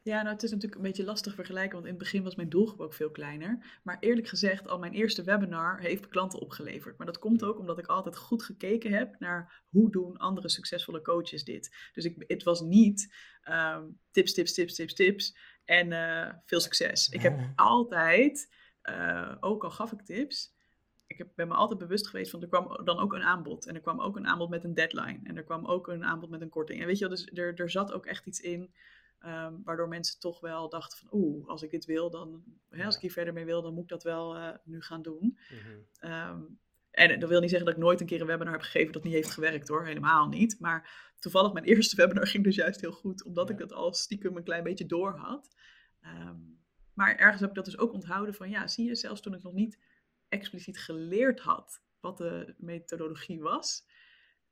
[0.03, 2.49] Ja, nou het is natuurlijk een beetje lastig vergelijken, want in het begin was mijn
[2.49, 3.81] doelgroep ook veel kleiner.
[3.83, 6.99] Maar eerlijk gezegd, al mijn eerste webinar heeft klanten opgeleverd.
[6.99, 11.03] Maar dat komt ook omdat ik altijd goed gekeken heb naar hoe doen andere succesvolle
[11.03, 11.91] coaches dit.
[11.93, 13.15] Dus ik, het was niet
[13.51, 17.09] um, tips, tips, tips, tips, tips en uh, veel succes.
[17.09, 20.55] Ik heb altijd, uh, ook al gaf ik tips,
[21.13, 23.67] ik heb, ben me altijd bewust geweest van er kwam dan ook een aanbod.
[23.67, 25.21] En er kwam ook een aanbod met een deadline.
[25.25, 26.81] En er kwam ook een aanbod met een korting.
[26.81, 28.75] En weet je wel, dus er, er zat ook echt iets in
[29.23, 32.95] Ehm, waardoor mensen toch wel dachten van, oeh, als ik dit wil, dan, hè, als
[32.95, 35.39] ik hier verder mee wil, dan moet ik dat wel uh, nu gaan doen.
[36.01, 36.61] Mm
[36.93, 39.05] en dat wil niet zeggen dat ik nooit een keer een webinar heb gegeven dat
[39.05, 40.61] niet heeft gewerkt hoor, helemaal niet.
[40.61, 44.37] Maar toevallig mijn eerste webinar ging dus juist heel goed, omdat ik dat al stiekem
[44.37, 45.55] een klein beetje door had.
[46.05, 46.61] Um,
[46.95, 49.43] maar ergens heb ik dat dus ook onthouden van, ja, zie je, zelfs toen ik
[49.43, 49.79] nog niet
[50.29, 53.87] expliciet geleerd had wat de methodologie was,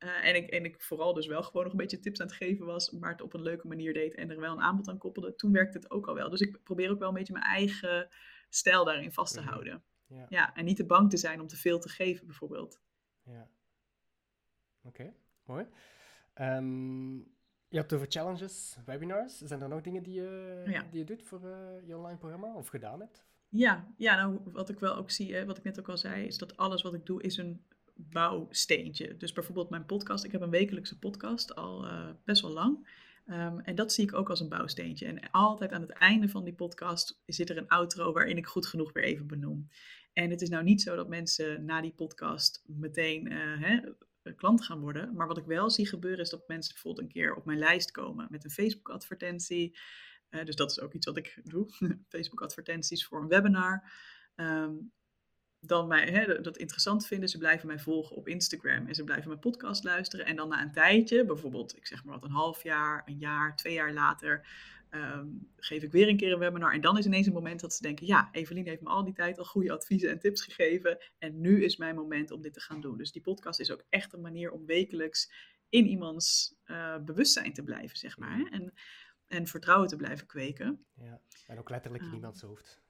[0.04, 2.36] uh, en, ik, en ik vooral dus wel gewoon nog een beetje tips aan het
[2.36, 4.98] geven was, maar het op een leuke manier deed en er wel een aanbod aan
[4.98, 6.30] koppelde, toen werkte het ook al wel.
[6.30, 8.08] Dus ik probeer ook wel een beetje mijn eigen
[8.48, 9.48] stijl daarin vast te mhm.
[9.48, 9.82] houden.
[10.06, 10.26] Ja.
[10.28, 10.54] ja.
[10.54, 12.80] en niet te bang te zijn om te veel te geven, bijvoorbeeld.
[13.22, 13.48] Ja.
[14.82, 15.66] Oké, mooi.
[16.34, 17.16] Um,
[17.68, 19.38] je hebt over challenges, webinars.
[19.38, 22.68] Zijn er nog dingen die je, die je doet voor uh, je online programma of
[22.68, 23.24] gedaan hebt?
[23.48, 26.26] Ja, ja nou, wat ik wel ook zie, hè, wat ik net ook al zei,
[26.26, 27.64] is dat alles wat ik doe is een
[28.10, 29.16] bouwsteentje.
[29.16, 30.24] Dus bijvoorbeeld mijn podcast.
[30.24, 32.88] Ik heb een wekelijkse podcast al uh, best wel lang.
[33.26, 35.06] Um, en dat zie ik ook als een bouwsteentje.
[35.06, 38.66] En altijd aan het einde van die podcast zit er een outro waarin ik goed
[38.66, 39.68] genoeg weer even benoem.
[40.12, 43.80] En het is nou niet zo dat mensen na die podcast meteen uh, hè,
[44.36, 45.14] klant gaan worden.
[45.14, 47.90] Maar wat ik wel zie gebeuren is dat mensen bijvoorbeeld een keer op mijn lijst
[47.90, 49.78] komen met een Facebook-advertentie.
[50.44, 51.68] Dus dat is ook iets wat ik doe.
[52.08, 53.92] Facebook-advertenties voor een webinar.
[54.36, 54.92] Um,
[55.60, 57.28] dan mij, hè, dat interessant vinden.
[57.28, 60.26] Ze blijven mij volgen op Instagram en ze blijven mijn podcast luisteren.
[60.26, 63.56] En dan na een tijdje, bijvoorbeeld, ik zeg maar wat, een half jaar, een jaar,
[63.56, 64.46] twee jaar later,
[64.90, 66.72] ehm, geef ik weer een keer een webinar.
[66.72, 69.14] En dan is ineens een moment dat ze denken, ja, Evelien heeft me al die
[69.14, 70.98] tijd al goede adviezen en tips gegeven.
[71.18, 72.96] En nu is mijn moment om dit te gaan doen.
[72.96, 75.32] Dus die podcast is ook echt een manier om wekelijks
[75.68, 78.36] in iemands uh, bewustzijn te blijven, zeg maar.
[78.36, 78.44] Hè?
[78.50, 78.72] En,
[79.26, 80.84] en vertrouwen te blijven kweken.
[80.94, 82.80] Ja, en ook letterlijk in uh, iemands hoofd.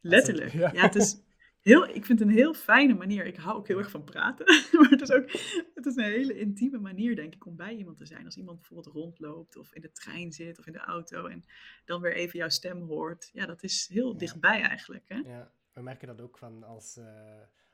[0.00, 0.72] Letterlijk, ja.
[0.72, 1.22] ja het is
[1.64, 3.26] heel, ik vind het een heel fijne manier.
[3.26, 4.46] Ik hou ook heel erg van praten.
[4.78, 5.30] maar het is ook
[5.74, 8.24] het is een hele intieme manier, denk ik, om bij iemand te zijn.
[8.24, 11.44] Als iemand bijvoorbeeld rondloopt of in de trein zit of in de auto en
[11.84, 13.30] dan weer even jouw stem hoort.
[13.32, 15.08] Ja, dat is heel dichtbij eigenlijk.
[15.08, 15.16] Hè?
[15.16, 17.04] Ja, we merken dat ook van als, uh,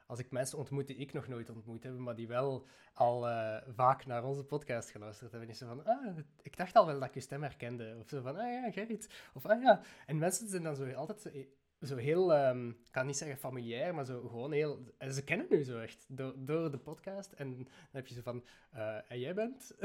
[0.07, 3.57] als ik mensen ontmoet die ik nog nooit ontmoet heb, maar die wel al uh,
[3.69, 5.49] vaak naar onze podcast geluisterd hebben.
[5.49, 7.97] Is zo van, ah, ik dacht al wel dat ik je stem herkende.
[8.01, 9.31] Of zo van, ah ja, Gerrit.
[9.35, 9.83] Of ah ja.
[10.07, 11.29] En mensen zijn dan zo altijd zo
[11.89, 14.95] heel, um, ik kan niet zeggen familiair, maar zo gewoon heel...
[15.11, 17.33] Ze kennen nu zo echt door, door de podcast.
[17.33, 19.75] En dan heb je zo van, uh, en jij bent?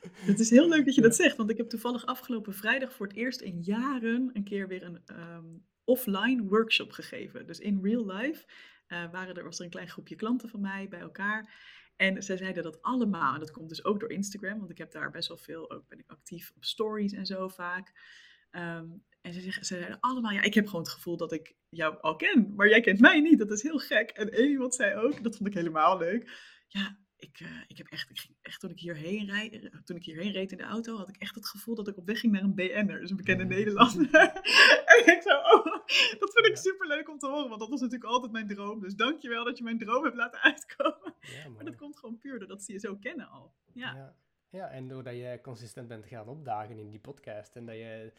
[0.00, 3.06] Het is heel leuk dat je dat zegt, want ik heb toevallig afgelopen vrijdag voor
[3.06, 7.46] het eerst in jaren een keer weer een um, offline workshop gegeven.
[7.46, 8.44] Dus in real life
[8.88, 11.54] uh, waren er, was er een klein groepje klanten van mij bij elkaar.
[11.96, 14.92] En zij zeiden dat allemaal, en dat komt dus ook door Instagram, want ik heb
[14.92, 17.92] daar best wel veel, ook ben ik actief op stories en zo vaak.
[18.50, 21.54] Um, en ze, zeggen, ze zeiden allemaal, ja, ik heb gewoon het gevoel dat ik
[21.68, 23.38] jou al ken, maar jij kent mij niet.
[23.38, 24.10] Dat is heel gek.
[24.10, 26.30] En één iemand zei ook, dat vond ik helemaal leuk.
[26.68, 30.04] Ja, ik, uh, ik heb echt, ik ging echt toen ik hierheen rijd, toen ik
[30.04, 32.32] hierheen reed in de auto, had ik echt het gevoel dat ik op weg ging
[32.32, 33.44] naar een BN'er, dus een bekende.
[33.44, 34.10] Nederlander.
[34.92, 35.64] en ik zo, oh,
[36.18, 38.80] dat vind ik super leuk om te horen, want dat was natuurlijk altijd mijn droom.
[38.80, 41.14] Dus dankjewel dat je mijn droom hebt laten uitkomen.
[41.20, 43.54] Ja, maar dat komt gewoon puur doordat ze je zo kennen al.
[43.72, 43.94] Ja.
[43.94, 44.14] ja.
[44.52, 48.12] Ja, en doordat je consistent bent gaan opdagen in die podcast en dat je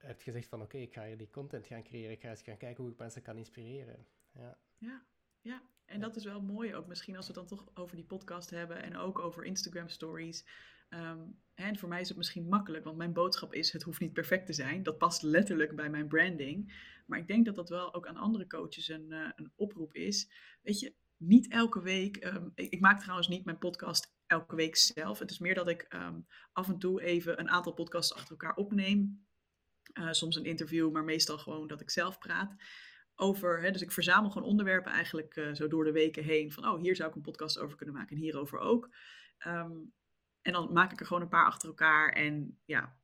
[0.00, 2.56] hebt gezegd van oké, ik ga hier die content gaan creëren, ik ga eens gaan
[2.56, 4.06] kijken hoe ik mensen kan inspireren.
[4.32, 5.02] Ja, ja,
[5.40, 5.62] ja.
[5.84, 8.50] en dat is wel mooi ook misschien als we het dan toch over die podcast
[8.50, 10.44] hebben en ook over Instagram stories.
[10.90, 14.12] Um, en voor mij is het misschien makkelijk, want mijn boodschap is: het hoeft niet
[14.12, 14.82] perfect te zijn.
[14.82, 16.88] Dat past letterlijk bij mijn branding.
[17.06, 20.30] Maar ik denk dat dat wel ook aan andere coaches een, uh, een oproep is.
[20.62, 22.24] Weet je, niet elke week.
[22.24, 25.18] Um, ik, ik, maak trouwens niet mijn podcast elke week zelf.
[25.18, 28.54] Het is meer dat ik um, af en toe even een aantal podcasts achter elkaar
[28.54, 29.26] opneem.
[29.92, 32.54] Uh, soms een interview, maar meestal gewoon dat ik zelf praat.
[33.14, 36.52] Over, hè, dus ik verzamel gewoon onderwerpen eigenlijk uh, zo door de weken heen.
[36.52, 38.88] Van, oh, hier zou ik een podcast over kunnen maken en hierover ook.
[39.46, 39.92] Um,
[40.42, 42.12] en dan maak ik er gewoon een paar achter elkaar.
[42.12, 42.96] En ja,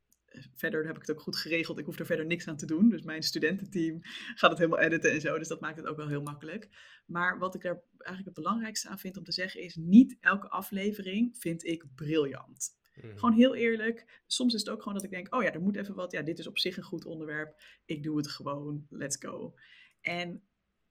[0.55, 1.79] verder heb ik het ook goed geregeld.
[1.79, 2.89] Ik hoef er verder niks aan te doen.
[2.89, 3.99] Dus mijn studententeam
[4.35, 5.37] gaat het helemaal editen en zo.
[5.37, 6.69] Dus dat maakt het ook wel heel makkelijk.
[7.05, 10.49] Maar wat ik er eigenlijk het belangrijkste aan vind om te zeggen is: niet elke
[10.49, 12.75] aflevering vind ik briljant.
[13.01, 13.17] Mhm.
[13.17, 14.21] Gewoon heel eerlijk.
[14.27, 16.11] Soms is het ook gewoon dat ik denk: oh ja, er moet even wat.
[16.11, 17.61] Ja, dit is op zich een goed onderwerp.
[17.85, 18.85] Ik doe het gewoon.
[18.89, 19.55] Let's go.
[20.01, 20.41] En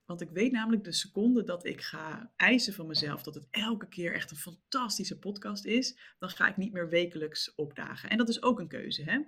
[0.07, 3.89] want ik weet namelijk de seconde dat ik ga eisen van mezelf dat het elke
[3.89, 8.11] keer echt een fantastische podcast is, dan ga ik niet meer wekelijks opdagen.
[8.11, 9.21] En dat is ook een keuze, hè?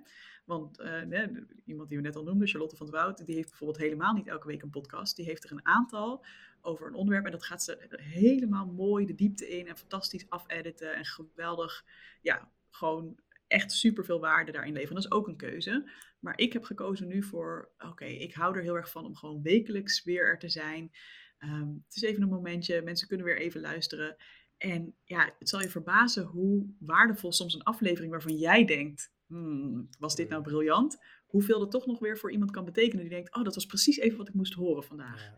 [0.45, 1.27] Want uh,
[1.65, 4.27] iemand die we net al noemde, Charlotte van het Woud, die heeft bijvoorbeeld helemaal niet
[4.27, 5.15] elke week een podcast.
[5.15, 6.25] Die heeft er een aantal
[6.61, 10.95] over een onderwerp en dat gaat ze helemaal mooi de diepte in en fantastisch afediten
[10.95, 11.85] en geweldig,
[12.21, 14.95] ja, gewoon echt super veel waarde daarin leveren.
[14.95, 15.89] Dat is ook een keuze.
[16.19, 19.41] Maar ik heb gekozen nu voor, oké, ik hou er heel erg van om gewoon
[19.41, 20.91] wekelijks weer er te zijn.
[21.39, 24.15] Um, het is even een momentje, mensen kunnen weer even luisteren.
[24.57, 29.89] En ja, het zal je verbazen hoe waardevol soms een aflevering waarvan jij denkt, hmm,
[29.99, 30.97] was dit nou briljant?
[31.25, 33.97] Hoeveel dat toch nog weer voor iemand kan betekenen die denkt, oh, dat was precies
[33.97, 35.37] even wat ik moest horen vandaag.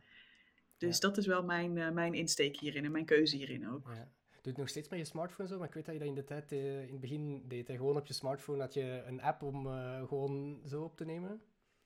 [0.78, 3.91] Dus dat is wel mijn, uh, mijn insteek hierin en mijn keuze hierin ook.
[3.94, 6.10] Ja doe het nog steeds met je smartphone zo, maar ik weet dat je dat
[6.10, 7.67] in de tijd, uh, in het begin deed.
[7.67, 7.75] Hè?
[7.75, 11.41] Gewoon op je smartphone had je een app om uh, gewoon zo op te nemen.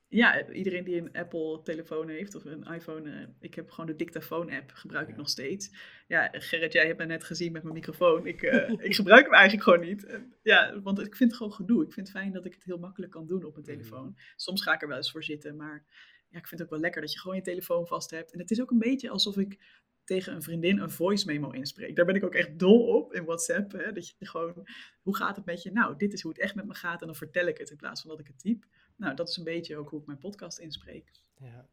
[0.07, 4.71] Ja, iedereen die een Apple-telefoon heeft of een iPhone, uh, ik heb gewoon de dictafoon-app,
[4.71, 5.71] gebruik ik nog steeds.
[6.07, 8.27] Ja, Gerrit, jij hebt me net gezien met mijn microfoon.
[8.27, 8.41] Ik,
[8.89, 10.19] ik gebruik hem eigenlijk gewoon niet.
[10.41, 11.83] ja, want ik vind het gewoon gedoe.
[11.83, 13.75] Ik vind het fijn dat ik het heel makkelijk kan doen op mijn mhm.
[13.75, 14.17] telefoon.
[14.35, 15.85] Soms ga ik er wel eens voor zitten, maar
[16.29, 18.31] ja, ik vind het ook wel lekker dat je gewoon je telefoon vast hebt.
[18.31, 19.57] En het is ook een beetje alsof ik
[20.05, 21.95] tegen een vriendin een voice memo inspreek.
[21.95, 23.71] Daar ben ik ook echt dol op in WhatsApp.
[23.71, 23.91] Hè?
[23.91, 24.67] Dat je gewoon,
[25.01, 25.71] hoe gaat het met je?
[25.71, 27.01] Nou, dit is hoe het echt met me gaat.
[27.01, 28.65] En dan vertel ik het in plaats van dat ik het typ.
[28.95, 31.11] Nou, dat is een beetje ook hoe ik mijn podcast inspreek.
[31.37, 31.69] Ja,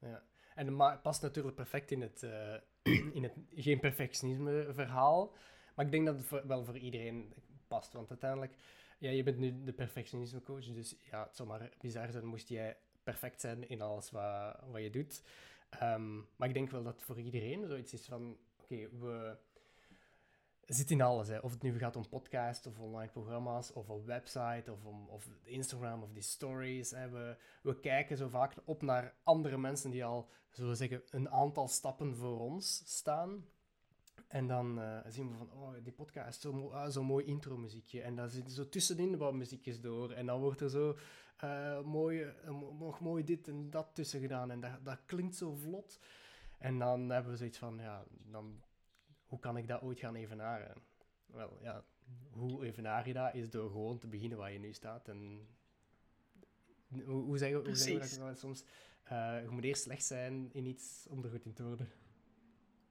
[0.00, 0.22] ja.
[0.54, 2.54] En het past natuurlijk perfect in het, uh,
[3.16, 5.34] in het geen perfectionisme verhaal.
[5.74, 7.32] Maar ik denk dat het wel voor iedereen
[7.68, 7.92] past.
[7.92, 8.54] Want uiteindelijk,
[8.98, 10.64] ja, je bent nu de perfectionisme coach.
[10.64, 14.82] Dus ja, het zou maar bizar zijn moest jij perfect zijn in alles wat, wat
[14.82, 15.22] je doet.
[15.70, 19.36] Ehm, maar ik denk wel dat voor iedereen zoiets is van: oké, we
[20.66, 21.28] zitten in alles.
[21.28, 21.38] Hè.
[21.38, 25.28] Of het nu gaat om podcast of online programma's of een website of, om, of
[25.42, 26.90] Instagram of die stories.
[26.90, 27.08] Hè.
[27.08, 31.30] We, we kijken zo vaak op naar andere mensen die al, zullen we zeggen, een
[31.30, 33.44] aantal stappen voor ons staan.
[34.30, 38.02] En dan uh, zien we van, oh, die podcast, zo'n mo ah, zo mooi intro-muziekje.
[38.02, 40.10] En dan zitten zo tussenin wat muziekjes door.
[40.12, 40.96] En dan wordt er zo
[41.44, 44.50] uh, mooi, uh, nog mooi dit en dat tussen gedaan.
[44.50, 46.00] En dat, dat klinkt zo vlot.
[46.58, 48.62] En dan hebben we zoiets van, ja, dan,
[49.26, 50.82] hoe kan ik dat ooit gaan evenaren?
[51.26, 51.84] Wel, ja,
[52.30, 53.34] hoe evenaar je dat?
[53.34, 55.08] Is door gewoon te beginnen waar je nu staat.
[55.08, 55.48] En
[57.04, 58.64] hoe, hoe zeggen we dat soms?
[59.12, 61.88] Uh, je moet eerst slecht zijn in iets om er goed in te worden.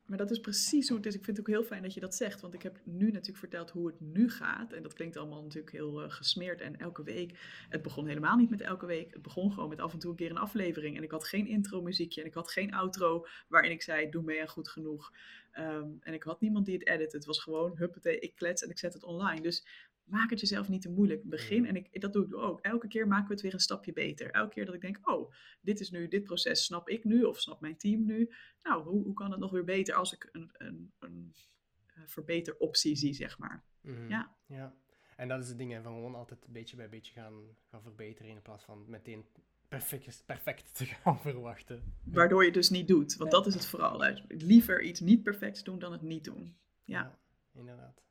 [0.09, 1.15] Maar dat is precies hoe het is.
[1.15, 2.41] Ik vind het ook heel fijn dat je dat zegt.
[2.41, 4.73] Want ik heb nu natuurlijk verteld hoe het nu gaat.
[4.73, 6.61] En dat klinkt allemaal natuurlijk heel uh, gesmeerd.
[6.61, 7.39] En elke week.
[7.69, 9.13] Het begon helemaal niet met elke week.
[9.13, 10.97] Het begon gewoon met af en toe een keer een aflevering.
[10.97, 12.21] En ik had geen intro muziekje.
[12.21, 15.11] En ik had geen outro waarin ik zei: Doe mee en goed genoeg.
[15.57, 17.11] Um, en ik had niemand die het edit.
[17.11, 19.41] Het was gewoon huppatee, ik klets en ik zet het online.
[19.41, 19.65] Dus
[20.09, 21.23] maak het jezelf niet te moeilijk.
[21.23, 22.59] Begin, en ik, dat doe ik ook.
[22.61, 24.31] Elke keer maken we het weer een stapje beter.
[24.31, 27.39] Elke keer dat ik denk, oh, dit is nu, dit proces snap ik nu, of
[27.39, 28.31] snap mijn team nu.
[28.63, 31.33] Nou, hoe, hoe kan het nog weer beter als ik een, een, een
[31.97, 33.63] uh, verbeteroptie zie, zeg maar.
[33.81, 34.09] Mhm.
[34.09, 34.35] Ja.
[34.45, 34.75] ja.
[35.15, 38.31] En dat is het ding, van gewoon altijd een beetje bij beetje gaan, gaan verbeteren,
[38.31, 39.25] in plaats van meteen
[39.67, 41.93] perfect, perfect te gaan verwachten.
[42.03, 44.03] Waardoor je dus niet doet, want dat is het vooral.
[44.27, 46.57] Liever iets niet perfects doen dan het niet doen.
[46.83, 47.19] ja, ja
[47.53, 48.08] inderdaad.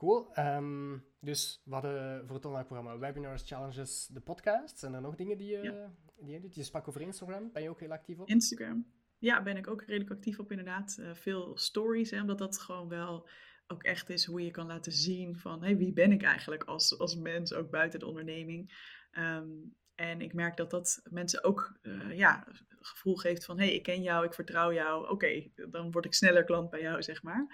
[0.00, 0.30] Cool.
[0.38, 4.82] Um, dus we hadden voor het online programma webinars, challenges, de podcasts.
[4.82, 5.88] En dan nog dingen die je,
[6.20, 6.54] die je doet?
[6.54, 7.52] Je sprak over Instagram.
[7.52, 8.28] Ben je ook heel actief op?
[8.28, 8.86] Instagram.
[9.18, 10.96] ja, ben ik ook redelijk actief op inderdaad.
[11.00, 13.28] Uh, veel stories, hè, omdat dat gewoon wel
[13.66, 16.98] ook echt is hoe je kan laten zien van hey, wie ben ik eigenlijk als,
[16.98, 18.72] als mens, ook buiten de onderneming.
[19.18, 23.64] Um, en ik merk dat dat mensen ook uh, ja, het gevoel geeft van hé,
[23.64, 25.08] hey, ik ken jou, ik vertrouw jou.
[25.08, 27.46] Oké, dan word ik sneller klant bij jou, zeg maar.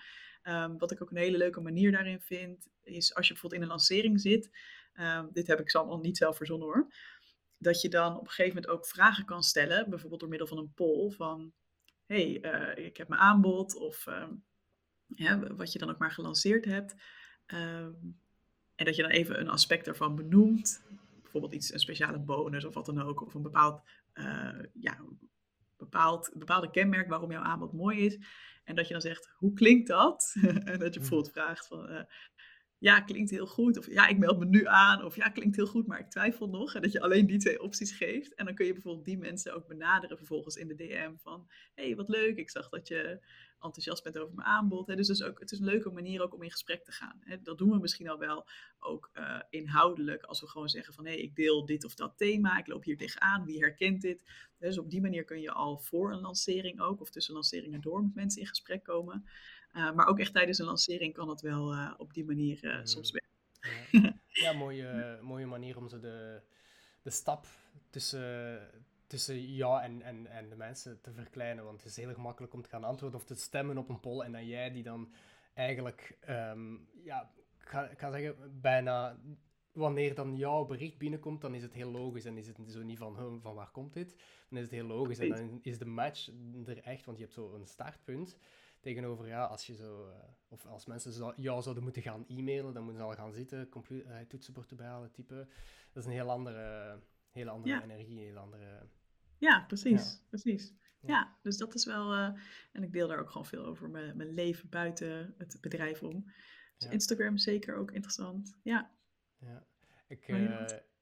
[0.48, 3.68] Um, wat ik ook een hele leuke manier daarin vind, is als je bijvoorbeeld in
[3.68, 4.50] een lancering zit.
[5.00, 6.94] Um, dit heb ik allemaal niet zelf verzonnen hoor.
[7.58, 10.58] Dat je dan op een gegeven moment ook vragen kan stellen, bijvoorbeeld door middel van
[10.58, 11.52] een poll van
[12.06, 14.06] hey, uh, ik heb mijn aanbod of
[15.06, 16.94] ja, wat je dan ook maar gelanceerd hebt.
[17.46, 20.82] En dat je dan even een aspect ervan benoemt
[21.22, 23.80] bijvoorbeeld iets, een speciale bonus of wat dan ook, of een bepaald,
[24.14, 24.98] uh, ja,
[25.76, 28.18] bepaald, bepaalde kenmerk waarom jouw aanbod mooi is.
[28.66, 30.34] En dat je dan zegt, hoe klinkt dat?
[30.42, 30.90] en dat je hmm.
[30.90, 32.00] bijvoorbeeld vraagt van, uh,
[32.78, 33.78] ja, klinkt heel goed.
[33.78, 35.04] Of ja, ik meld me nu aan.
[35.04, 36.74] Of ja, klinkt heel goed, maar ik twijfel nog.
[36.74, 38.34] En dat je alleen die twee opties geeft.
[38.34, 41.46] En dan kun je bijvoorbeeld die mensen ook benaderen vervolgens in de DM van...
[41.74, 43.26] hé, hey, wat leuk, ik zag dat je
[43.60, 44.86] enthousiast bent over mijn aanbod.
[44.86, 44.96] Hè.
[44.96, 47.16] Dus, dus ook, het is een leuke manier ook om in gesprek te gaan.
[47.20, 47.42] Hè.
[47.42, 48.46] Dat doen we misschien al wel
[48.78, 50.22] ook uh, inhoudelijk.
[50.22, 52.58] Als we gewoon zeggen van hé, hey, ik deel dit of dat thema.
[52.58, 53.44] Ik loop hier tegenaan.
[53.44, 54.22] Wie herkent dit?
[54.58, 57.00] Dus op die manier kun je al voor een lancering ook...
[57.00, 59.24] of tussen lanceringen door met mensen in gesprek komen...
[59.76, 62.86] Uh, maar ook echt tijdens een lancering kan het wel uh, op die manier mm.
[62.86, 63.30] soms werken.
[63.90, 66.40] Ja, ja mooie, mooie manier om ze de,
[67.02, 67.46] de stap
[67.90, 68.60] tussen,
[69.06, 71.64] tussen jou en, en, en de mensen te verkleinen.
[71.64, 74.20] Want het is heel gemakkelijk om te gaan antwoorden of te stemmen op een poll.
[74.20, 75.12] En dan jij die dan
[75.54, 79.18] eigenlijk, um, ja, ik ga, ik ga zeggen, bijna
[79.72, 82.24] wanneer dan jouw bericht binnenkomt, dan is het heel logisch.
[82.24, 84.16] En is het zo niet van, van waar komt dit?
[84.48, 85.18] Dan is het heel logisch.
[85.18, 86.28] En dan is de match
[86.66, 88.38] er echt, want je hebt zo een startpunt.
[88.80, 90.14] Tegenover, ja, als je zo, uh,
[90.48, 93.68] of als mensen zo, jou zouden moeten gaan e-mailen, dan moeten ze al gaan zitten,
[93.68, 95.48] computer, uh, toetsenbord erbij halen, typen.
[95.92, 96.98] Dat is een heel andere,
[97.30, 97.82] heel andere ja.
[97.82, 98.88] energie, een heel andere...
[99.38, 100.26] Ja, precies, ja.
[100.28, 100.74] precies.
[101.00, 101.36] Ja.
[101.42, 102.30] dus dat is wel, uh,
[102.72, 106.32] en ik deel daar ook gewoon veel over mijn, mijn leven buiten het bedrijf om.
[106.78, 108.90] Dus Instagram zeker ook interessant, ja.
[109.38, 109.66] Ja,
[110.08, 110.28] ik,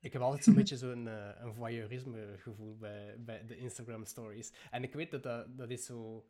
[0.01, 4.53] ik heb altijd zo'n beetje zo'n een voyeurisme gevoel bij, bij de Instagram stories.
[4.71, 6.27] En ik weet dat dat, dat is zo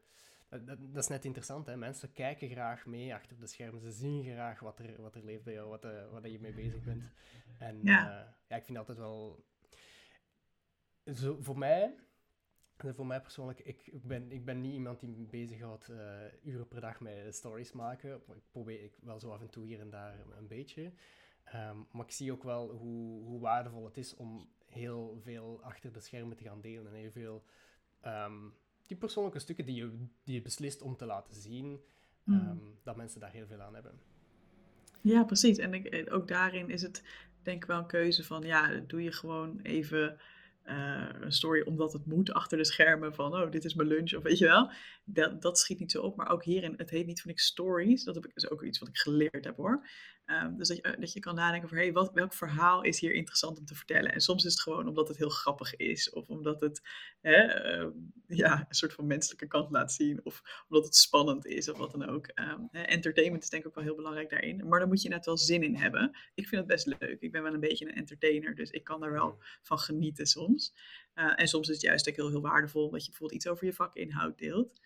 [0.62, 1.76] dat, dat, is net interessant, hè?
[1.76, 3.80] mensen kijken graag mee achter de schermen.
[3.80, 6.54] Ze zien graag wat er, wat er leeft bij jou, wat, uh, wat je mee
[6.54, 7.10] bezig bent.
[7.58, 8.34] En ja.
[8.48, 9.44] Ja, ik vind altijd wel...
[11.12, 11.94] Zo, voor mij,
[12.76, 15.98] voor mij persoonlijk, ik, ik, ben, ik ben niet iemand die me bezighoudt uh,
[16.42, 18.14] uren per dag met stories maken.
[18.14, 20.92] Ik probeer ik wel zo af en toe hier en daar een beetje.
[21.54, 25.92] Um, maar ik zie ook wel hoe, hoe waardevol het is om heel veel achter
[25.92, 27.44] de schermen te gaan delen en heel veel...
[28.06, 28.54] Um,
[28.86, 31.80] die persoonlijke stukken die je, die je beslist om te laten zien,
[32.22, 32.34] mm.
[32.34, 34.00] um, dat mensen daar heel veel aan hebben.
[35.00, 35.58] Ja, precies.
[35.58, 37.02] En ik, eh, ook daarin is het
[37.42, 40.18] denk ik wel een keuze van, ja, doe je gewoon even
[40.64, 44.14] uh, een story omdat het moet achter de schermen van, oh, dit is mijn lunch,
[44.14, 44.70] of weet je wel.
[45.04, 46.16] Dat, dat schiet niet zo op.
[46.16, 48.04] Maar ook hierin, het heet niet van ik stories.
[48.04, 49.88] Dat heb ik, is ook iets wat ik geleerd heb hoor.
[50.26, 53.12] Um, dus dat je, dat je kan nadenken over, hey, wat, welk verhaal is hier
[53.12, 54.12] interessant om te vertellen?
[54.12, 56.82] En soms is het gewoon omdat het heel grappig is, of omdat het
[57.20, 57.90] hè, uh,
[58.26, 61.90] ja, een soort van menselijke kant laat zien, of omdat het spannend is, of wat
[61.90, 62.28] dan ook.
[62.34, 64.68] Um, entertainment is denk ik ook wel heel belangrijk daarin.
[64.68, 66.16] Maar daar moet je net wel zin in hebben.
[66.34, 67.20] Ik vind het best leuk.
[67.20, 70.74] Ik ben wel een beetje een entertainer, dus ik kan er wel van genieten soms.
[71.14, 73.66] Uh, en soms is het juist ook heel, heel waardevol dat je bijvoorbeeld iets over
[73.66, 74.80] je vakinhoud deelt.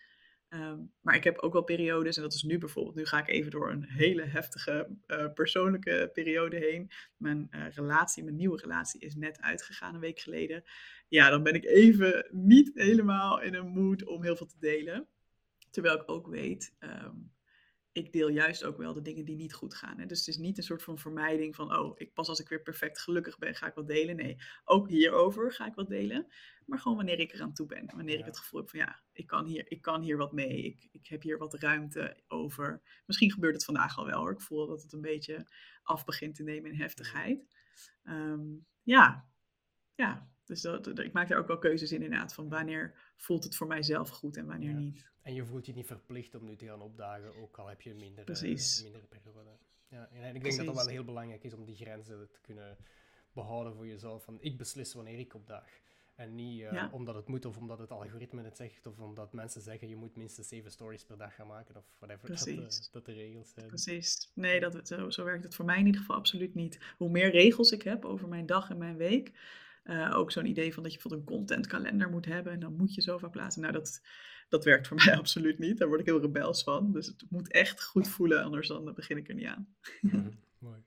[0.53, 3.27] Um, maar ik heb ook wel periodes, en dat is nu bijvoorbeeld, nu ga ik
[3.27, 6.91] even door een hele heftige uh, persoonlijke periode heen.
[7.17, 10.63] Mijn uh, relatie, mijn nieuwe relatie, is net uitgegaan een week geleden.
[11.07, 15.07] Ja, dan ben ik even niet helemaal in een mood om heel veel te delen.
[15.69, 17.31] Terwijl ik ook weet, um,
[17.99, 19.99] ik deel juist ook wel de dingen die niet goed gaan.
[19.99, 20.05] Hè?
[20.05, 22.61] Dus het is niet een soort van vermijding van, oh, ik pas als ik weer
[22.61, 24.15] perfect gelukkig ben, ga ik wat delen.
[24.15, 26.27] Nee, ook hierover ga ik wat delen.
[26.65, 27.91] Maar gewoon wanneer ik eraan toe ben.
[27.95, 30.63] Wanneer ik het gevoel heb van, ja, ik kan hier, ik kan hier wat mee.
[30.63, 32.81] Ik, ik heb hier wat ruimte over.
[33.05, 34.31] Misschien gebeurt het vandaag al wel hoor.
[34.31, 35.47] Ik voel dat het een beetje
[35.83, 37.47] af begint te nemen in heftigheid.
[38.03, 39.29] Um, ja,
[39.95, 42.33] ja, dus dat, ik maak daar ook wel keuzes in inderdaad.
[42.33, 45.07] Van wanneer voelt het voor mijzelf goed en wanneer niet.
[45.21, 47.93] En je voelt je niet verplicht om nu te gaan opdagen, ook al heb je
[47.93, 48.77] minder, Precies.
[48.77, 49.49] Uh, minder periode.
[49.87, 52.77] Ja, en ik denk dat het wel heel belangrijk is om die grenzen te kunnen
[53.33, 54.23] behouden voor jezelf.
[54.23, 55.79] Van ik beslis wanneer ik opdaag.
[56.15, 59.61] En niet uh, omdat het moet of omdat het algoritme het zegt of omdat mensen
[59.61, 63.13] zeggen je moet minstens zeven stories per dag gaan maken of whatever dat, dat, de
[63.13, 63.67] regels zijn.
[63.67, 64.31] Precies.
[64.33, 66.79] Nee, dat, zo, zo werkt het voor mij in ieder geval absoluut niet.
[66.97, 69.31] Hoe meer regels ik heb over mijn dag en mijn week,
[69.89, 72.93] uh, ook zo'n idee van dat je bijvoorbeeld een contentkalender moet hebben en dan moet
[72.95, 73.61] je zoveel plaatsen.
[73.61, 74.01] Nou, dat,
[74.49, 75.77] dat werkt voor mij absoluut niet.
[75.77, 76.91] Daar word ik heel rebels van.
[76.91, 79.75] Dus het moet echt goed voelen, anders dan begin ik er niet aan.
[80.01, 80.29] Mhm,
[80.59, 80.79] mooi.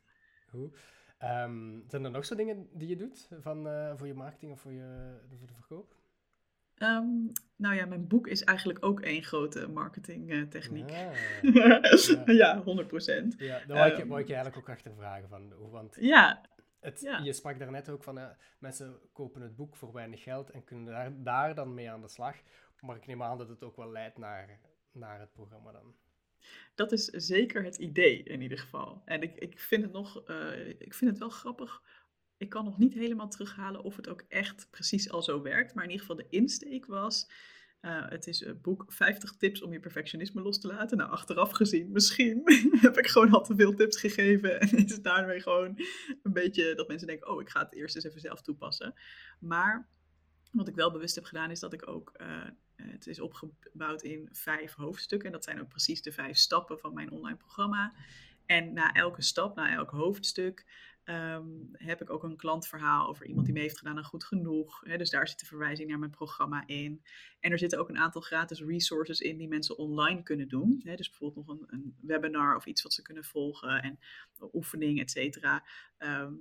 [0.48, 0.76] Goed.
[1.22, 4.60] Um, zijn er nog zo dingen die je doet van, uh, voor je marketing of
[4.60, 5.96] voor, je, voor de verkoop?
[6.74, 7.06] Ehm,
[7.56, 10.90] nou ja, mijn boek is eigenlijk ook één grote marketingtechniek.
[10.90, 11.14] Ah,
[11.54, 12.22] ja.
[12.26, 12.62] ja.
[12.62, 13.34] 100 procent.
[13.38, 15.52] Ja, daar wou ik, Ehm, wou ik je eigenlijk ook achter vragen van.
[15.52, 16.40] hoe- Want Ja,
[16.82, 17.18] het, Ja.
[17.18, 18.28] je sprak daarnet ook van, eh,
[18.58, 22.08] mensen kopen het boek voor weinig geld en kunnen daar, daar dan mee aan de
[22.08, 22.36] slag.
[22.80, 24.60] Maar ik neem aan dat het ook wel leidt naar,
[24.92, 25.94] naar het programma dan.
[26.74, 29.02] dat is zeker het idee in ieder geval.
[29.04, 31.82] En ik, ik vind het nog, eh, ik vind het wel grappig.
[32.36, 35.74] Ik kan nog niet helemaal terughalen of het ook echt precies al zo werkt.
[35.74, 37.30] Maar in ieder geval de insteek was,
[37.82, 40.96] eh, het is een boek 50 tips om je perfectionisme los te laten.
[40.96, 42.42] Nou, achteraf gezien, misschien
[42.86, 44.60] heb ik gewoon al te veel tips gegeven.
[44.60, 45.78] En is het daarmee gewoon
[46.22, 48.94] een beetje dat mensen denken, oh, ik ga het eerst eens even zelf toepassen.
[49.38, 49.88] Maar
[50.52, 52.10] wat ik wel bewust heb gedaan, is dat ik ook.
[52.12, 52.44] eh,
[52.76, 55.26] het is opgebouwd in vijf hoofdstukken.
[55.26, 57.94] En dat zijn ook precies de vijf stappen van mijn online programma.
[58.52, 60.66] En na elke stap, na elk hoofdstuk,
[61.04, 64.82] ehm, heb ik ook een klantverhaal over iemand die mee heeft gedaan aan goed genoeg.
[64.82, 67.02] Dus daar zit de verwijzing naar mijn programma in.
[67.40, 70.80] En er zitten ook een aantal gratis resources in die mensen online kunnen doen.
[70.84, 73.98] Dus bijvoorbeeld nog een, een webinar of iets wat ze kunnen volgen en
[74.52, 75.64] oefening, et cetera.
[75.98, 76.32] Ehm,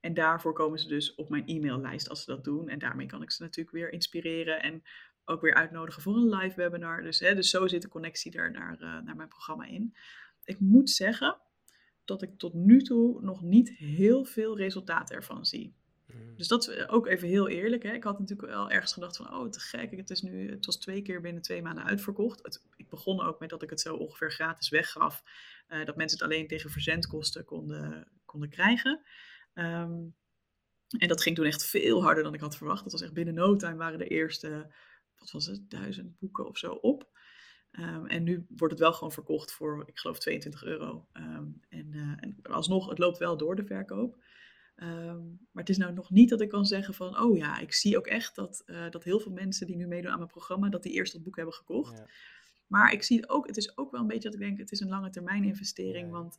[0.00, 2.68] en daarvoor komen ze dus op mijn e-maillijst als ze dat doen.
[2.68, 4.82] En daarmee kan ik ze natuurlijk weer inspireren en
[5.24, 7.02] ook weer uitnodigen voor een live webinar.
[7.02, 9.94] Dus, hè, dus zo zit de connectie er naar, eh, naar mijn programma in.
[10.44, 11.40] Ik moet zeggen
[12.10, 15.74] dat ik tot nu toe nog niet heel veel resultaten ervan zie.
[16.06, 16.36] Mm.
[16.36, 17.82] Dus dat is ook even heel eerlijk.
[17.82, 17.92] Hè.
[17.92, 19.96] Ik had natuurlijk wel ergens gedacht van, oh, te gek.
[19.96, 22.42] Het, is nu, het was twee keer binnen twee maanden uitverkocht.
[22.42, 25.22] Het, ik begon ook met dat ik het zo ongeveer gratis weggaf.
[25.66, 29.00] eh, dat mensen het alleen tegen verzendkosten konden, konden krijgen.
[29.54, 29.98] Ehm,
[30.98, 32.82] en dat ging toen echt veel harder dan ik had verwacht.
[32.82, 34.72] Dat was echt binnen no time waren de eerste,
[35.18, 37.09] wat was het, duizend boeken of zo op.
[37.70, 41.06] Ehm, en nu wordt het wel gewoon verkocht voor, ik geloof, 22 euro.
[41.12, 44.18] Ehm, en, eh, en alsnog, het loopt wel door de verkoop.
[44.76, 47.72] Ehm, maar het is nou nog niet dat ik kan zeggen van, oh ja, ik
[47.72, 50.68] zie ook echt dat, eh, dat heel veel mensen die nu meedoen aan mijn programma,
[50.68, 51.98] dat die eerst dat boek hebben gekocht.
[51.98, 52.06] Ja.
[52.66, 54.72] Maar ik zie het ook, het is ook wel een beetje dat ik denk, het
[54.72, 56.12] is een lange termijn investering, Ja.
[56.12, 56.38] want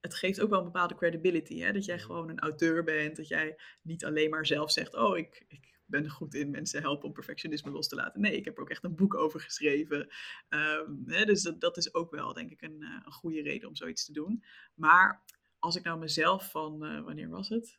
[0.00, 1.60] het geeft ook wel een bepaalde credibility.
[1.60, 1.72] Hè?
[1.72, 5.44] Dat jij gewoon een auteur bent, dat jij niet alleen maar zelf zegt, oh, ik,
[5.48, 8.20] ik ben goed in mensen helpen om perfectionisme los te laten.
[8.20, 10.08] Nee, ik heb er ook echt een boek over geschreven.
[10.48, 13.68] Ehm, hè, dus dat, dat is ook wel, denk ik, een, eh, een goede reden
[13.68, 14.44] om zoiets te doen.
[14.74, 15.24] Maar
[15.58, 17.78] als ik nou mezelf van, eh, wanneer was het?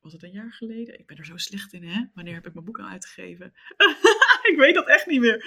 [0.00, 0.98] Was het een jaar geleden?
[0.98, 2.04] Ik ben er zo slecht in, hè?
[2.14, 3.52] Wanneer heb ik mijn boek al uitgegeven?
[4.50, 5.44] ik weet dat echt niet meer.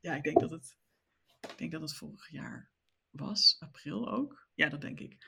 [0.00, 0.76] Ja, ik denk dat het,
[1.40, 2.70] ik denk dat het vorig jaar
[3.10, 4.48] was, april ook.
[4.54, 5.26] Ja, dat denk ik.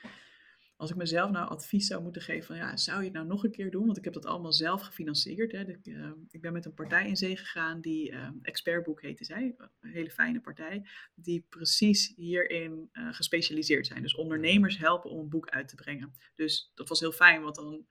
[0.77, 3.43] Als ik mezelf nou advies zou moeten geven van ja, zou je het nou nog
[3.43, 3.85] een keer doen?
[3.85, 5.51] Want ik heb dat allemaal zelf gefinancierd.
[5.51, 5.67] Hè.
[5.67, 9.55] Ik, eh, ik ben met een partij in zee gegaan die eh, Expertboek heette zij.
[9.79, 10.87] Een hele fijne partij.
[11.13, 14.01] Die precies hierin eh, gespecialiseerd zijn.
[14.01, 16.13] Dus ondernemers helpen om een boek uit te brengen.
[16.35, 17.85] Dus dat was heel fijn, want dan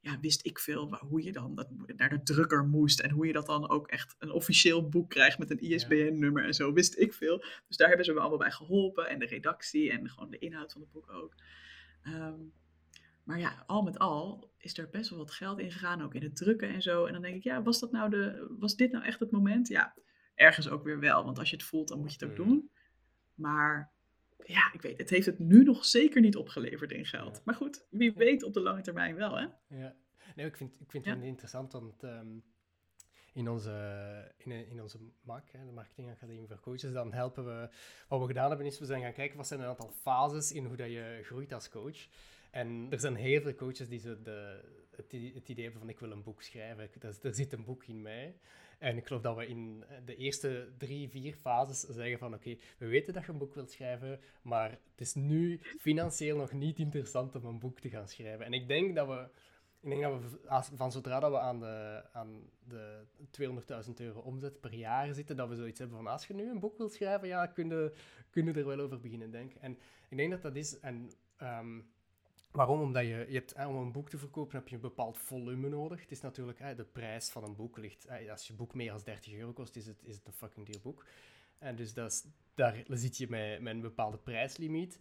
[0.00, 3.00] ja, wist ik veel hoe je dan dat, naar de drukker moest.
[3.00, 6.54] En hoe je dat dan ook echt een officieel boek krijgt met een ISBN-nummer en
[6.54, 6.72] zo.
[6.72, 7.44] Wist ik veel.
[7.68, 9.08] Dus daar hebben ze me allemaal bij geholpen.
[9.08, 11.34] En de redactie en gewoon de inhoud van het boek ook.
[12.06, 12.40] Ehm,
[13.24, 16.22] maar ja, al met al is er best wel wat geld in gegaan, ook in
[16.22, 17.04] het drukken en zo.
[17.06, 19.68] En dan denk ik, ja, was, dat nou de, was dit nou echt het moment?
[19.68, 19.94] Ja,
[20.34, 22.48] ergens ook weer wel, want als je het voelt, dan moet je het ook Mhm.
[22.48, 22.70] doen.
[23.34, 23.92] Maar
[24.44, 27.36] ja, ik weet, het heeft het nu nog zeker niet opgeleverd in geld.
[27.36, 27.42] Ja.
[27.44, 29.46] Maar goed, wie weet op de lange termijn wel, hè?
[29.68, 29.96] Ja.
[30.36, 31.14] Nee, ik vind, ik vind Ja.
[31.14, 32.26] het interessant, want ehm,
[33.36, 37.68] in, onze, in, in onze MAC, de Marketing Academie voor Coaches, dan helpen we...
[38.08, 40.64] Wat we gedaan hebben, is we zijn gaan kijken wat zijn een aantal fases in
[40.64, 42.08] hoe dat je groeit als coach.
[42.50, 44.60] En er zijn heel veel coaches die zo de,
[44.96, 48.02] het, idee hebben van ik wil een boek schrijven, er, er zit een boek in
[48.02, 48.36] mij.
[48.78, 52.86] En ik geloof dat we in de eerste drie, vier fases zeggen van oké, we
[52.86, 57.34] weten dat je een boek wilt schrijven, maar het is nu financieel nog niet interessant
[57.34, 58.46] om een boek te gaan schrijven.
[58.46, 59.28] En ik denk dat we
[59.86, 63.04] ik denk dat we van zodra dat we aan de, aan de
[63.86, 66.60] 200.000 euro omzet per jaar zitten, dat we zoiets hebben van als je nu een
[66.60, 67.92] boek wilt schrijven, ja, kun je,
[68.30, 69.60] kun er wel over beginnen denken.
[69.60, 69.78] En
[70.08, 71.80] ik denk dat dat is, en ehm,
[72.50, 72.80] waarom?
[72.80, 76.00] Omdat je, je om een boek te verkopen heb je een bepaald volume nodig.
[76.00, 79.00] Het is natuurlijk, eh, de prijs van een boek ligt, als je boek meer dan
[79.04, 81.04] 30 euro kost, is het, is het een fucking duur boek.
[81.58, 84.98] En dus dat daar zit je met, met een bepaalde prijslimiet.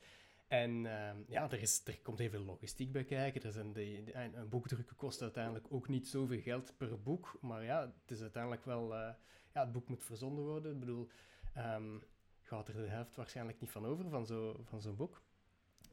[0.48, 3.41] En ehm, ja, er, is, er komt heel veel logistiek bij kijken.
[3.43, 7.02] Er zijn de, de- een een boek drukken kost uiteindelijk ook niet zoveel geld per
[7.02, 7.38] boek.
[7.41, 8.96] Maar ja, het is uiteindelijk wel...
[8.96, 9.14] eh,
[9.54, 10.74] ja, het boek moet verzonden worden.
[10.74, 11.10] Ik bedoel,
[11.54, 11.98] ehm
[12.41, 15.22] gaat er de helft waarschijnlijk niet van over, van zo'n van zo'n boek.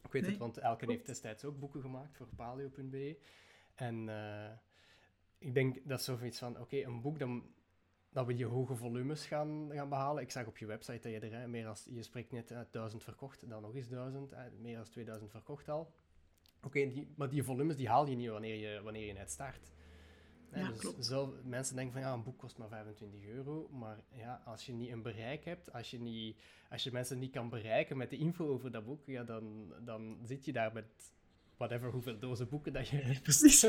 [0.05, 3.19] Ik weet Nee, het, want Elke heeft destijds ook boeken gemaakt voor paleo.be.
[3.75, 4.51] En eh,
[5.39, 7.55] ik denk dat is zoiets van, oké, een boek dan,
[8.13, 10.23] dat we die hoge volumes gaan, gaan behalen.
[10.23, 12.73] Ik zag op je website dat je er hè, meer als, je spreekt net uit
[12.73, 15.93] 1000 verkocht, dan nog eens 1000, eh, meer dan 2000 verkocht al.
[16.63, 19.73] Oké, maar die volumes die haal je niet wanneer je, wanneer je net start.
[20.55, 21.45] Ja, dus klopt.
[21.45, 23.69] Mensen denken van ja, een boek kost maar 25 euro.
[23.69, 26.37] Maar ja, als je niet een bereik hebt, als je, niet,
[26.71, 30.19] als je mensen niet kan bereiken met de info over dat boek, ja, dan, dan
[30.25, 31.13] zit je daar met
[31.57, 33.61] whatever hoeveel dozen boeken dat je Precies.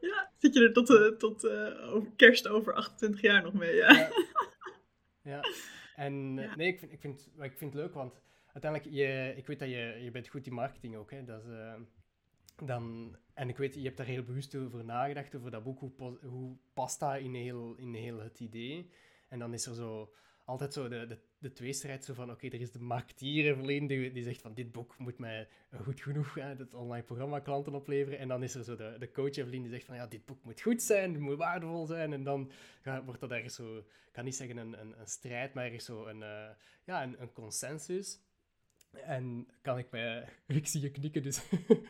[0.00, 3.74] ja, zit je er tot, uh, tot uh, over kerst over 28 jaar nog mee,
[3.74, 3.92] ja.
[3.92, 4.10] ja.
[5.32, 5.40] ja.
[5.94, 8.20] En uh, nee, ik vind, ik, vind, ik vind het leuk, want
[8.52, 11.24] uiteindelijk, je, ik weet dat je, je bent goed in marketing ook, hè.
[11.24, 11.50] Dat is,
[12.64, 16.18] dan, en ik weet, je hebt daar heel bewust over nagedacht, over dat boek, hoe,
[16.22, 18.90] hoe past dat in heel, in heel het idee?
[19.28, 20.14] En dan is er zo
[20.44, 24.22] altijd zo de, de, de tweestrijd zo van, oké, er is de Evelien die, die
[24.22, 25.48] zegt van, dit boek moet mij
[25.82, 28.18] goed genoeg hè, het online programma klanten opleveren.
[28.18, 30.44] En dan is er zo de, de coach Evelien die zegt van, ja, dit boek
[30.44, 32.12] moet goed zijn, moet waardevol zijn.
[32.12, 32.50] En dan
[33.04, 36.06] wordt dat ergens zo, ik kan niet zeggen een, een, een strijd, maar ergens zo
[36.06, 36.48] een, uh,
[36.84, 38.20] ja, een, een consensus.
[38.92, 40.28] En kan ik mij...
[40.46, 41.40] Ik zie je knikken, dus...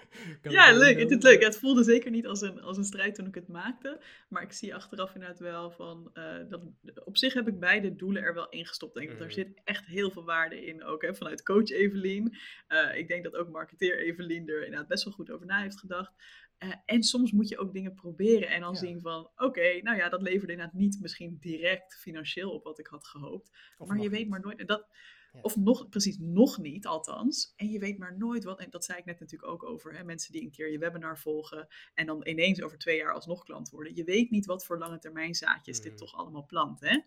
[0.43, 0.99] ja, leuk.
[0.99, 1.43] Het is leuk.
[1.43, 4.01] Het voelde zeker niet als een, als een strijd toen ik het maakte.
[4.29, 6.11] Maar ik zie achteraf inderdaad wel van...
[6.15, 6.63] Uh, dat,
[7.05, 9.19] op zich heb ik beide doelen er wel ingestopt, denk ik.
[9.19, 9.49] Want daar mhm.
[9.49, 12.37] zit echt heel veel waarde in, ook hè, vanuit coach Evelien.
[12.69, 15.79] Uh, ik denk dat ook marketeer Evelien er inderdaad best wel goed over na heeft
[15.79, 16.13] gedacht.
[16.59, 20.09] Uh, en soms moet je ook dingen proberen en dan zien van, oké, nou ja,
[20.09, 23.51] dat leverde inderdaad niet misschien direct financieel op wat ik had gehoopt.
[23.79, 24.59] Of maar je weet maar nooit.
[24.59, 24.87] En dat,
[25.43, 27.53] of nog, precies, nog niet althans.
[27.57, 30.05] En je weet maar nooit wat, en dat zei ik net natuurlijk ook over hè,
[30.05, 33.71] mensen die een keer je webinar volgen en dan ineens over twee jaar alsnog klant
[33.71, 33.95] worden.
[33.95, 35.99] Je weet niet wat voor lange termijn zaadjes dit mm.
[35.99, 36.81] toch allemaal plant.
[36.81, 37.01] Hè?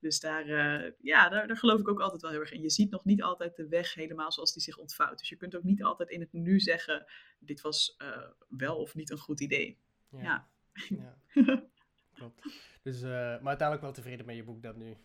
[0.00, 2.62] Dus daar, uh, ja, daar, daar, geloof ik ook altijd wel heel erg in.
[2.62, 5.18] Je ziet nog niet altijd de weg helemaal zoals die zich ontvouwt.
[5.18, 7.06] Dus je kunt ook niet altijd in het nu zeggen,
[7.38, 9.78] dit was uh, wel of niet een goed idee.
[10.10, 10.20] Ja.
[10.20, 10.48] ja.
[10.88, 11.18] ja.
[12.14, 12.42] Klopt.
[12.82, 14.96] Dus, uh, maar uiteindelijk wel tevreden met je boek dan nu.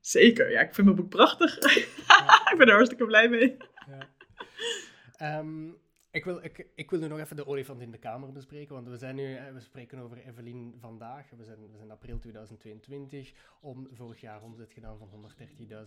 [0.00, 1.58] Zeker, ja, ik vind mijn boek prachtig.
[2.52, 3.56] ik ben er hartstikke blij mee.
[3.86, 5.38] Ja.
[5.38, 5.78] Um,
[6.10, 8.88] ik, wil, ik, ik wil nu nog even de olifant in de kamer bespreken, want
[8.88, 11.30] we zijn nu, we spreken over Evelien vandaag.
[11.36, 15.32] We zijn, we zijn april 2022, om, vorig jaar omzet gedaan van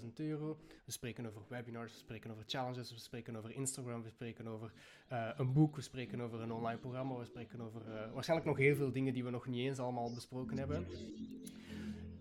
[0.02, 0.58] 130.000 euro.
[0.86, 4.72] We spreken over webinars, we spreken over challenges, we spreken over Instagram, we spreken over
[5.12, 8.58] uh, een boek, we spreken over een online programma, we spreken over uh, waarschijnlijk nog
[8.58, 10.86] heel veel dingen die we nog niet eens allemaal besproken hebben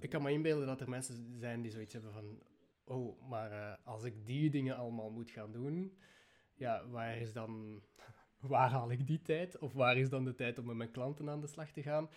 [0.03, 2.42] ik kan me inbeelden dat er mensen zijn die zoiets hebben van...
[2.84, 5.98] Oh, maar uh, als ik die dingen allemaal moet gaan doen,
[6.55, 7.82] ja, waar is dan...
[8.40, 9.59] Waar haal ik die tijd?
[9.59, 12.11] Of waar is dan de tijd om met mijn klanten aan de slag te gaan?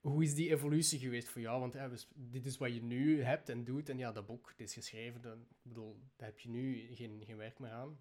[0.00, 1.60] Hoe is die evolutie geweest voor jou?
[1.60, 3.88] Want ja, dit is wat je nu hebt en doet.
[3.88, 5.20] En ja, dat boek, het is geschreven.
[5.20, 7.98] Dan, ik bedoel, daar heb je nu geen, geen werk meer aan.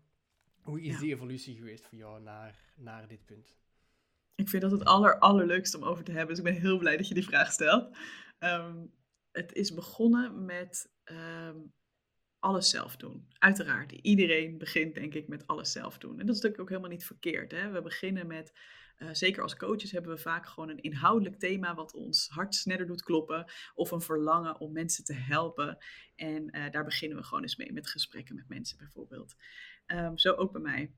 [0.62, 3.56] Hoe is die evolutie geweest voor jou naar, naar dit punt?
[4.36, 6.36] Ik vind dat het aller, allerleukste om over te hebben.
[6.36, 7.98] Dus ik ben heel blij dat je die vraag stelt.
[8.40, 8.92] Um,
[9.32, 11.74] het is begonnen met um,
[12.40, 13.28] alles zelf doen.
[13.38, 16.20] Uiteraard, iedereen begint denk ik met alles zelf doen.
[16.20, 17.52] En dat is natuurlijk ook helemaal niet verkeerd.
[17.52, 17.72] Hè?
[17.72, 18.54] We beginnen met,
[18.98, 22.88] uh, zeker als coaches hebben we vaak gewoon een inhoudelijk thema wat ons hart sneller
[22.88, 23.52] doet kloppen.
[23.74, 25.78] Of een verlangen om mensen te helpen.
[26.16, 29.36] En uh, daar beginnen we gewoon eens mee met gesprekken met mensen bijvoorbeeld.
[29.88, 30.94] Um, zo ook bij mij.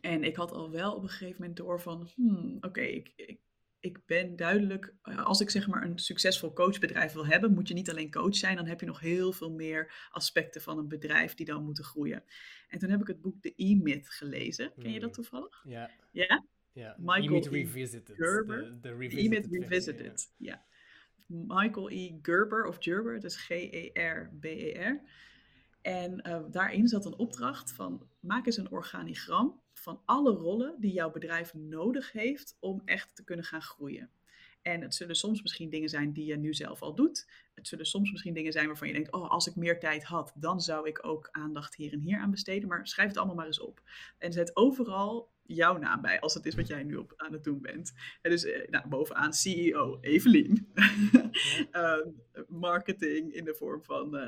[0.00, 3.40] En ik had al wel op een gegeven moment door van, hmm, oké, ik, ik
[3.80, 7.74] ik ben duidelijk, eh, als ik zeg maar een succesvol coachbedrijf wil hebben, moet je
[7.74, 11.34] niet alleen coach zijn, dan heb je nog heel veel meer aspecten van een bedrijf
[11.34, 12.24] die dan moeten groeien.
[12.68, 14.72] En toen heb ik het boek The E-Myth gelezen.
[14.78, 15.24] Ken je dat hmm.
[15.24, 15.64] toevallig?
[15.68, 15.90] Ja.
[16.12, 16.44] Ja?
[16.72, 17.48] Ja, Michael E.
[17.48, 18.16] Revisited.
[18.16, 18.78] Gerber.
[18.80, 20.64] The, E-Myth Revisited, ja.
[21.26, 22.18] Michael E.
[22.22, 25.02] Gerber of Gerber, dus G-E-R-B-E-R.
[25.82, 30.92] En uh, daarin zat een opdracht van maak eens een organigram van alle rollen die
[30.92, 34.10] jouw bedrijf nodig heeft om echt te kunnen gaan groeien.
[34.62, 37.28] En het zullen soms misschien dingen zijn die je nu zelf al doet.
[37.60, 40.32] Het zullen soms misschien dingen zijn waarvan je denkt: oh, als ik meer tijd had,
[40.34, 42.68] dan zou ik ook aandacht hier en hier aan besteden.
[42.68, 43.82] Maar schrijf het allemaal maar eens op.
[44.18, 47.44] En zet overal jouw naam bij, als het is wat jij nu op, aan het
[47.44, 47.92] doen bent.
[48.22, 50.68] En dus eh, nou, bovenaan CEO Evelien.
[51.70, 52.08] Ehm,
[52.48, 54.20] marketing in de vorm van, uh,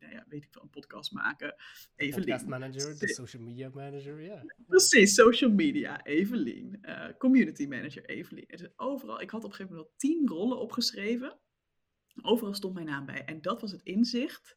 [0.00, 1.54] nou ja, weet ik veel, een podcast maken.
[1.96, 2.24] Evelien.
[2.24, 4.44] Podcast manager, de social media manager, ja.
[4.66, 6.78] Precies, social media, Evelien.
[6.82, 8.44] Uh, community manager, Evelien.
[8.48, 11.38] Dus overal, ik had op een gegeven moment al tien rollen opgeschreven.
[12.22, 13.24] Overal stond mijn naam bij.
[13.24, 14.56] En dat was het inzicht.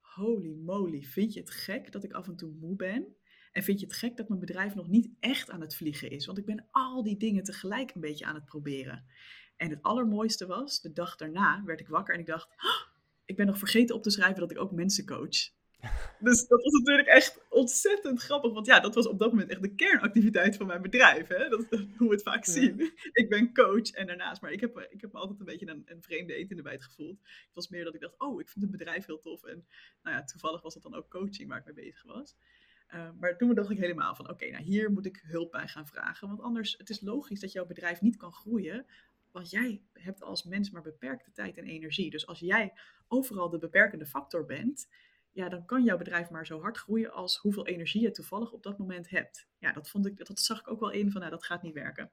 [0.00, 3.16] Holy moly, vind je het gek dat ik af en toe moe ben?
[3.52, 6.26] En vind je het gek dat mijn bedrijf nog niet echt aan het vliegen is?
[6.26, 9.06] Want ik ben al die dingen tegelijk een beetje aan het proberen.
[9.56, 13.36] En het allermooiste was, de dag daarna werd ik wakker en ik dacht, oh, ik
[13.36, 15.50] ben nog vergeten op te schrijven dat ik ook mensen coach.
[16.18, 18.52] Dus dat was natuurlijk echt ontzettend grappig.
[18.52, 21.28] Want ja, dat was op dat moment echt de kernactiviteit van mijn bedrijf.
[21.28, 21.48] Hè?
[21.48, 22.92] Dat is hoe we het vaak zien.
[23.12, 24.42] Ik ben coach en daarnaast.
[24.42, 26.62] Maar ik heb, ik heb me altijd een beetje een, een vreemde eet in de
[26.62, 27.18] bijt gevoeld.
[27.22, 29.44] Het was meer dat ik dacht, oh, ik vind het bedrijf heel tof.
[29.44, 29.66] En
[30.02, 32.36] nou ja, toevallig was het dan ook coaching waar ik mee bezig was.
[32.94, 35.86] Uh, maar toen dacht ik helemaal van, oké, nou hier moet ik hulp bij gaan
[35.86, 36.28] vragen.
[36.28, 38.86] Want anders, het is logisch dat jouw bedrijf niet kan groeien.
[39.30, 42.10] Want jij hebt als mens maar beperkte tijd en energie.
[42.10, 42.72] Dus als jij
[43.08, 44.88] overal de beperkende factor bent,
[45.32, 48.62] ja, dan kan jouw bedrijf maar zo hard groeien als hoeveel energie je toevallig op
[48.62, 49.48] dat moment hebt.
[49.58, 51.74] Ja, dat, vond ik, dat zag ik ook wel in van, nou, dat gaat niet
[51.74, 52.10] werken.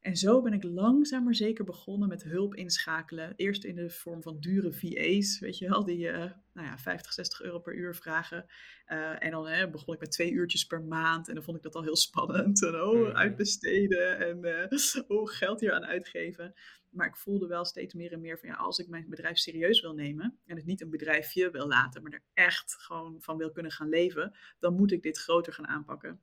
[0.00, 3.32] En zo ben ik langzaam maar zeker begonnen met hulp inschakelen.
[3.36, 6.18] Eerst in de vorm van dure VA's, weet je wel, die uh,
[6.52, 8.46] nou ja, 50, 60 euro per uur vragen.
[8.86, 11.62] Uh, en dan hè, begon ik met twee uurtjes per maand en dan vond ik
[11.62, 12.64] dat al heel spannend.
[12.64, 13.16] En oh, mm-hmm.
[13.16, 16.54] uitbesteden en uh, oh, geld hier aan uitgeven.
[16.90, 19.80] Maar ik voelde wel steeds meer en meer van ja, als ik mijn bedrijf serieus
[19.80, 23.52] wil nemen en het niet een bedrijfje wil laten, maar er echt gewoon van wil
[23.52, 26.20] kunnen gaan leven, dan moet ik dit groter gaan aanpakken.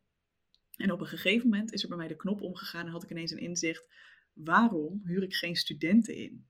[0.77, 3.09] En op een gegeven moment is er bij mij de knop omgegaan en had ik
[3.09, 3.89] ineens een inzicht:
[4.33, 6.47] waarom huur ik geen studenten in?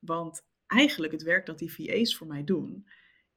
[0.00, 2.88] Want eigenlijk het werk dat die VA's voor mij doen,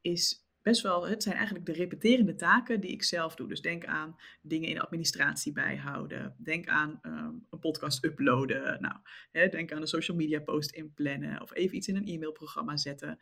[0.01, 3.47] is best wel, het zijn eigenlijk de repeterende taken die ik zelf doe.
[3.47, 6.35] Dus denk aan dingen in administratie bijhouden.
[6.37, 8.81] Denk aan ehm, een podcast uploaden.
[8.81, 8.95] Nou,
[9.31, 11.41] hè, denk aan een social media post inplannen.
[11.41, 13.19] Of even iets in een e-mailprogramma zetten.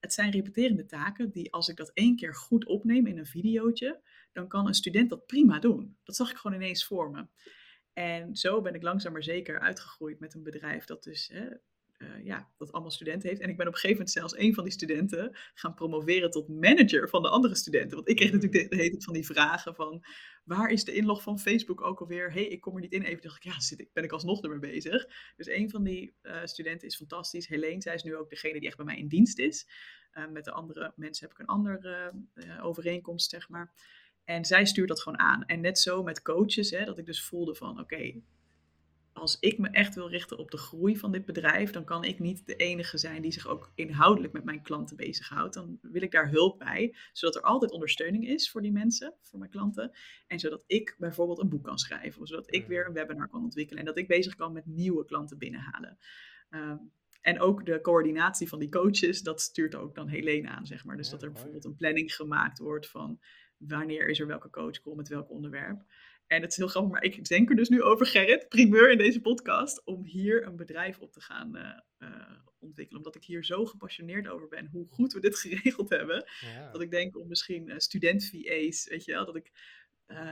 [0.00, 4.00] Het zijn repeterende taken die als ik dat één keer goed opneem in een videootje,
[4.32, 5.98] dan kan een student dat prima doen.
[6.04, 7.26] Dat zag ik gewoon ineens voor me.
[7.92, 11.48] En zo ben ik langzaam maar zeker uitgegroeid met een bedrijf dat dus hè,
[12.02, 13.40] uh, ja, dat allemaal studenten heeft.
[13.40, 16.48] En ik ben op een gegeven moment zelfs een van die studenten gaan promoveren tot
[16.48, 17.96] manager van de andere studenten.
[17.96, 20.04] Want ik kreeg natuurlijk de, hele van die vragen van,
[20.44, 22.32] waar is de inlog van Facebook ook alweer?
[22.32, 23.02] hey, ik kom er niet in.
[23.02, 25.06] Even dacht ik, ja, zit ik, ben ik alsnog ermee bezig.
[25.36, 27.46] Dus een van die uh, studenten is fantastisch.
[27.46, 29.68] Helene, zij is nu ook degene die echt bij mij in dienst is.
[30.14, 32.12] Uh, met de andere mensen heb ik een andere
[32.62, 33.72] overeenkomst, zeg maar.
[34.24, 35.44] En zij stuurt dat gewoon aan.
[35.44, 38.20] En net zo met coaches, hè, dat ik dus voelde van, oké,
[39.20, 42.18] als ik me echt wil richten op de groei van dit bedrijf, dan kan ik
[42.18, 45.54] niet de enige zijn die zich ook inhoudelijk met mijn klanten bezighoudt.
[45.54, 49.38] Dan wil ik daar hulp bij, zodat er altijd ondersteuning is voor die mensen, voor
[49.38, 49.90] mijn klanten.
[50.26, 53.42] En zodat ik bijvoorbeeld een boek kan schrijven, of zodat ik weer een webinar kan
[53.42, 55.98] ontwikkelen en dat ik bezig kan met nieuwe klanten binnenhalen.
[56.50, 56.76] Ehm,
[57.20, 60.96] en ook de coördinatie van die coaches, dat stuurt ook dan Helene aan, zeg maar.
[60.96, 63.20] Dus dat er bijvoorbeeld een planning gemaakt wordt van
[63.56, 65.84] wanneer is er welke coach komt met welk onderwerp.
[66.30, 68.98] En het is heel grappig, maar ik denk er dus nu over, Gerrit, primeur in
[68.98, 72.08] deze podcast, om hier een bedrijf op te gaan uh, uh,
[72.58, 73.02] ontwikkelen.
[73.02, 76.24] Omdat ik hier zo gepassioneerd over ben, hoe goed we dit geregeld hebben.
[76.40, 76.70] Ja.
[76.70, 79.52] Dat ik denk om misschien uh, student-VA's, weet je wel, dat ik,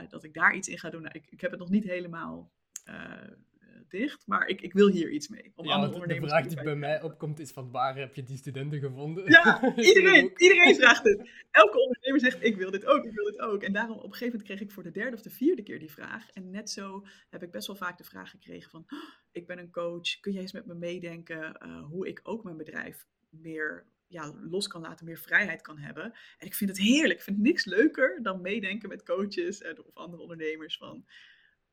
[0.09, 1.01] dat ik daar iets in ga doen.
[1.01, 2.51] Nou, ik, ik heb het nog niet helemaal
[3.91, 5.51] dicht, maar ik, ik wil hier iets mee.
[5.55, 8.79] Om ja, de vraag die bij mij opkomt is van waar heb je die studenten
[8.79, 9.25] gevonden?
[9.31, 11.29] Ja, iedereen, iedereen vraagt het.
[11.51, 13.63] Elke ondernemer zegt ik wil dit ook, ik wil dit ook.
[13.63, 15.79] En daarom op een gegeven moment kreeg ik voor de derde of de vierde keer
[15.79, 16.29] die vraag.
[16.29, 18.99] En net zo heb ik best wel vaak de vraag gekregen van oh,
[19.31, 22.57] ik ben een coach, kun jij eens met me meedenken uh, hoe ik ook mijn
[22.57, 26.03] bedrijf meer ja, los kan laten, meer vrijheid kan hebben.
[26.37, 27.19] En ik vind het heerlijk.
[27.19, 31.05] Ik vind niks leuker dan meedenken met coaches of andere ondernemers van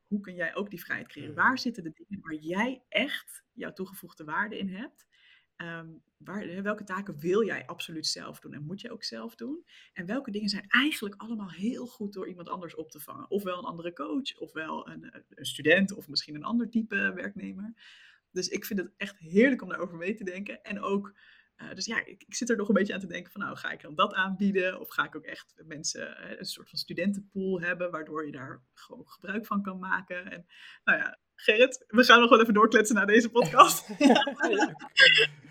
[0.07, 1.35] hoe kun jij ook die vrijheid creëren?
[1.35, 1.57] Waar mm.
[1.57, 5.07] zitten de dingen waar jij echt jouw toegevoegde waarde in hebt?
[5.55, 5.87] Ehm,
[6.17, 9.65] waar, welke taken wil jij absoluut zelf doen en moet je ook zelf doen?
[9.93, 13.29] En welke dingen zijn eigenlijk allemaal heel goed door iemand anders op te vangen?
[13.29, 17.73] Ofwel een andere coach, ofwel een, eh, een student, of misschien een ander type werknemer.
[18.31, 20.63] Dus ik vind het echt heerlijk om daarover mee te denken.
[20.63, 21.13] En ook
[21.61, 23.57] uh, dus ja, ik, ik, zit er nog een beetje aan te denken van, nou,
[23.57, 24.79] ga ik dan dat aanbieden?
[24.79, 28.63] Of ga ik ook echt mensen uh, een soort van studentenpool hebben, waardoor je daar
[28.73, 30.31] gewoon gebruik van kan maken?
[30.31, 30.45] En
[30.83, 33.89] nou ja, Gerrit, we gaan nog wel even doorkletsen naar deze podcast.
[33.89, 33.99] ik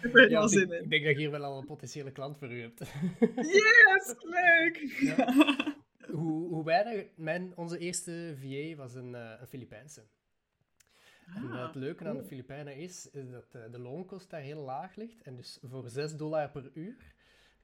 [0.01, 0.83] heb er helemaal zin in.
[0.83, 2.79] Ik denk dat ik hier wel al een potentiële klant voor u hebt.
[3.37, 5.05] yes, leuk!
[6.11, 10.07] Hoe, hoe wij, mijn, onze eerste VA was een, uh, een Filipijnse.
[11.35, 14.63] En ah, het leuke aan de Filipijnen is, is dat eh, de loonkost daar heel
[14.63, 15.23] laag ligt.
[15.23, 17.15] En dus voor 6 dollar per uur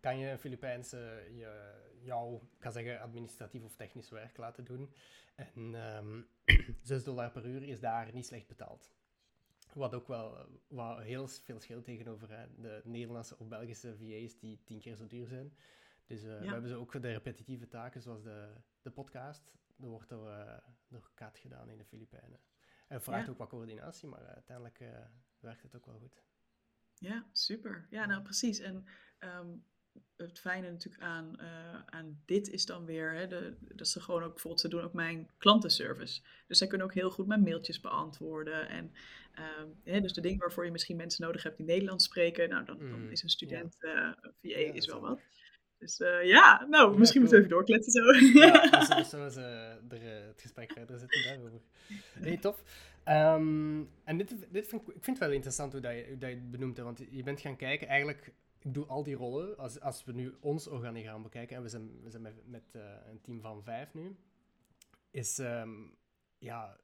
[0.00, 0.96] kan je een Filipijnse
[1.36, 4.92] je, jou, kan zeggen, administratief of technisch werk laten doen.
[5.34, 8.92] En um, ehm, 6 dollar per uur is daar niet slecht betaald.
[9.74, 14.38] Wat ook wel eh, wat heel veel scheelt tegenover hè, de Nederlandse of Belgische VA's
[14.38, 15.52] die tien keer zo duur zijn.
[16.06, 18.48] Dus uh, we hebben ze ook voor de repetitieve taken, zoals de,
[18.82, 19.52] de podcast.
[19.76, 20.56] Dat wordt door, uh,
[20.88, 22.40] door Kat gedaan in de Filipijnen.
[22.92, 24.88] Het vraagt ook wat coördinatie, maar uiteindelijk uh,
[25.40, 26.22] werkt het ook wel goed.
[26.94, 27.86] Ja, super.
[27.90, 28.58] Ja, nou precies.
[28.58, 28.86] En
[29.18, 29.64] um,
[30.16, 34.22] het fijne natuurlijk aan, uh, aan dit is dan weer hè, de, dat ze gewoon
[34.22, 36.20] ook bijvoorbeeld, ze doen ook mijn klantenservice.
[36.46, 38.68] Dus zij kunnen ook heel goed mijn mailtjes beantwoorden.
[38.68, 38.92] En
[39.60, 42.64] um, hè, dus de dingen waarvoor je misschien mensen nodig hebt die Nederlands spreken, nou
[42.64, 44.08] dan, dan mm, is een student ja.
[44.08, 45.20] uh, VA ja, is wel wat.
[45.82, 48.38] Dus uh, ja, nou, misschien moeten we even doorkletsen zo.
[48.38, 49.78] Ja, dus zo is er,
[50.26, 51.60] het gesprek verder zitten daarover.
[52.12, 52.62] Hey, tof.
[53.08, 56.18] Um, en dit, dit vind ik, ik vind het wel interessant hoe, dat je, hoe
[56.18, 59.14] dat je het benoemt, hè, want je bent gaan kijken, eigenlijk ik doe al die
[59.14, 59.58] rollen.
[59.58, 62.82] Als, als we nu ons organigram bekijken, en we zijn, we zijn met, met eh,
[63.10, 64.16] een team van vijf nu,
[65.10, 65.70] is ehm,
[66.38, 66.76] ja,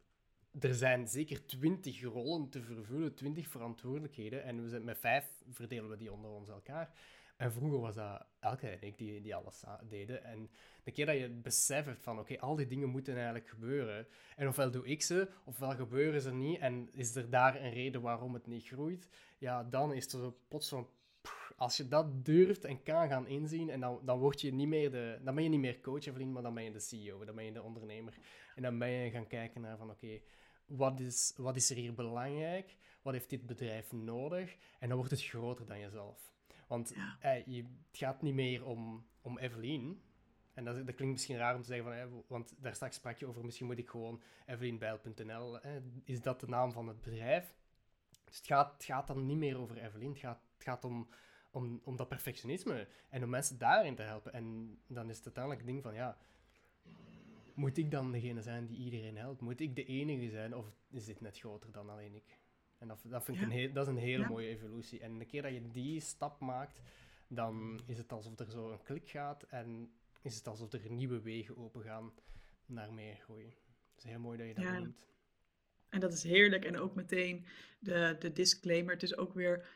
[0.60, 4.44] er zijn zeker twintig rollen te vervullen, twintig verantwoordelijkheden.
[4.44, 6.92] En we zijn met vijf verdelen we die onder ons elkaar.
[7.38, 10.24] En vroeger was dat elke en ik die, die alles deden.
[10.24, 10.50] En
[10.84, 14.06] de keer dat je beseft van, oké, al die dingen moeten eigenlijk gebeuren.
[14.36, 16.58] En ofwel doe ik ze, ofwel gebeuren ze niet.
[16.58, 19.08] En is er daar een reden waarom het niet groeit?
[19.38, 20.88] Ja, dan is er plots van,
[21.56, 24.90] als je dat durft en kan gaan inzien, en dan, dan, word je niet meer
[24.90, 27.34] de, dan ben je niet meer coach, Evelien, maar dan ben je de CEO, dan
[27.34, 28.18] ben je de ondernemer.
[28.54, 30.20] En dan ben je gaan kijken naar van, oké,
[30.66, 32.76] wat, is, wat is er hier belangrijk?
[33.02, 34.56] Wat heeft dit bedrijf nodig?
[34.78, 36.36] En dan wordt het groter dan jezelf.
[36.68, 40.02] Want eh, je, het gaat niet meer om, om Evelien.
[40.54, 43.18] En dat, dat, klinkt misschien raar om te zeggen, van, eh, want daar straks sprak
[43.18, 45.72] je over, misschien moet ik gewoon evelienbijl.nl, eh,
[46.04, 47.54] is dat de naam van het bedrijf?
[48.24, 51.08] Dus het gaat, het gaat dan niet meer over Evelien, het gaat, het gaat om,
[51.50, 54.32] om, om dat perfectionisme en om mensen daarin te helpen.
[54.32, 56.18] En dan is het uiteindelijk het ding van, ja,
[57.54, 59.40] moet ik dan degene zijn die iedereen helpt?
[59.40, 62.38] Moet ik de enige zijn of is dit net groter dan alleen ik?
[62.78, 65.00] En dat, dat vind ik een, heel, dat is een hele mooie evolutie.
[65.00, 66.80] En de keer dat je die stap maakt,
[67.28, 69.90] dan is het alsof er zo een klik gaat en
[70.22, 72.12] is het alsof er nieuwe wegen open gaan
[72.66, 73.44] naar meer groei.
[73.94, 74.78] Het is heel mooi dat je dat ja.
[74.78, 75.08] noemt.
[75.88, 76.64] En dat is heerlijk.
[76.64, 77.46] En ook meteen
[77.78, 78.92] de, de disclaimer.
[78.92, 79.68] Het is ook weer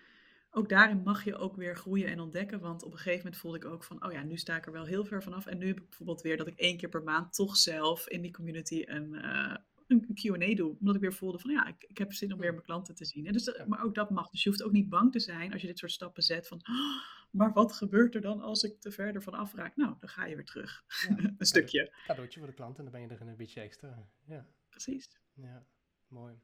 [0.55, 2.61] ook daarin mag je ook weer groeien en ontdekken.
[2.61, 4.73] Want op een gegeven moment voelde ik ook van, oh ja, nu sta ik er
[4.73, 5.47] wel heel ver vanaf.
[5.47, 8.23] En nu heb ik bijvoorbeeld weer dat ik één keer per maand toch zelf in
[8.23, 10.77] die community een, uh, een Q&A doe.
[10.79, 13.05] Omdat ik weer voelde van, ja, ik, ik heb zin om weer mijn klanten te
[13.05, 13.33] zien.
[13.33, 14.31] dus, maar ook dat mag.
[14.31, 16.59] Dus je hoeft ook niet bang te zijn als je dit soort stappen zet van,
[16.59, 19.77] oh, maar wat gebeurt er dan als ik te verder van afraak?
[19.77, 20.85] Nou, dan ga je weer terug.
[21.39, 21.93] een stukje.
[22.07, 24.09] Cadeautje voor de klant en dan ben je er een beetje extra.
[24.25, 24.47] Ja.
[24.69, 25.21] Precies.
[25.35, 25.67] Ja,
[26.09, 26.35] mooi.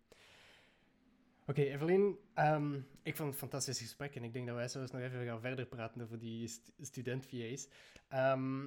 [1.46, 4.80] Oké, Evelien, ehm, ik vond het een fantastisch gesprek en ik denk dat wij zo
[4.80, 7.68] eens nog even gaan verder praten over die st student-VA's.
[8.08, 8.66] Ehm,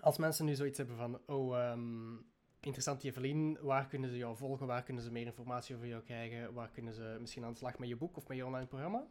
[0.00, 2.29] als mensen nu zoiets hebben van, oh, um,
[2.60, 6.52] interessant Evelien, waar kunnen ze jou volgen, waar kunnen ze meer informatie over jou krijgen,
[6.52, 9.06] waar kunnen ze misschien aan de slag met je boek of met je online programma?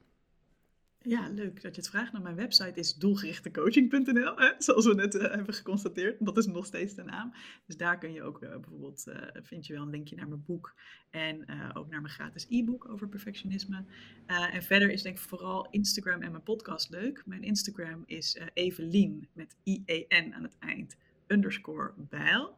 [1.02, 2.12] Ja, leuk dat je het vraagt.
[2.12, 6.26] Nou, mijn website is doelgerichtecoaching.nl, zoals we net uh, hebben geconstateerd.
[6.26, 7.34] Dat is nog steeds de naam.
[7.66, 10.43] Dus daar kun je ook uh, bijvoorbeeld, uh, vind je wel een linkje naar mijn
[10.45, 10.76] boek
[11.10, 11.41] en
[11.74, 13.86] ook naar mijn gratis e-book over perfectionisme.
[14.26, 17.24] en verder is denk ik vooral Instagram en mijn podcast leuk.
[17.26, 20.97] Mijn Instagram is Evelien met I-E-N aan het eind,
[21.28, 22.58] underscore bijl.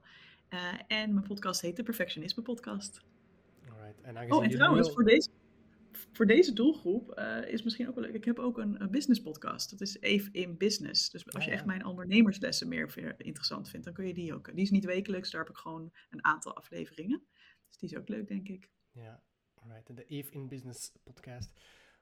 [0.88, 3.02] En mijn podcast heet de Perfectionisme Podcast.
[3.70, 4.02] Alright.
[4.02, 5.30] En oh, en trouwens, voor deze
[6.12, 8.14] voor deze doelgroep uh, is misschien ook wel leuk.
[8.14, 9.70] Ik heb ook een, een, business podcast.
[9.70, 11.10] Dat is Even in Business.
[11.10, 14.46] Dus als je echt mijn ondernemerslessen meer interessant vindt, dan kun je die ook.
[14.56, 17.24] Die is niet wekelijks, daar heb ik gewoon een aantal afleveringen.
[17.68, 18.70] Dus die is ook leuk, denk ik.
[18.92, 19.24] Ja,
[19.54, 19.96] alright.
[19.96, 21.52] De Eve in Business podcast.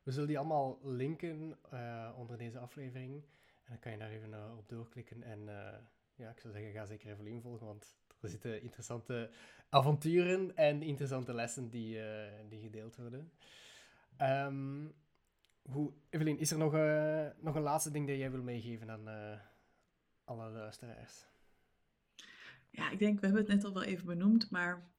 [0.04, 3.14] We zullen die allemaal linken uh, onder deze aflevering.
[3.64, 5.24] En dan kan je daar even op doorklikken.
[5.24, 5.40] En
[6.16, 9.30] ja, ik zou zeggen, ga zeker Evelien volgen, want er zitten interessante
[9.70, 12.00] avonturen en interessante lessen die,
[12.50, 13.32] die gedeeld worden.
[14.22, 14.94] Um,
[15.62, 19.08] hoe, Evelien, is er nog, uh, nog een laatste ding dat jij wil meegeven aan
[19.08, 19.40] uh,
[20.24, 21.26] alle luisteraars?
[22.70, 24.92] Ja, ik denk, we hebben het net al wel even benoemd, maar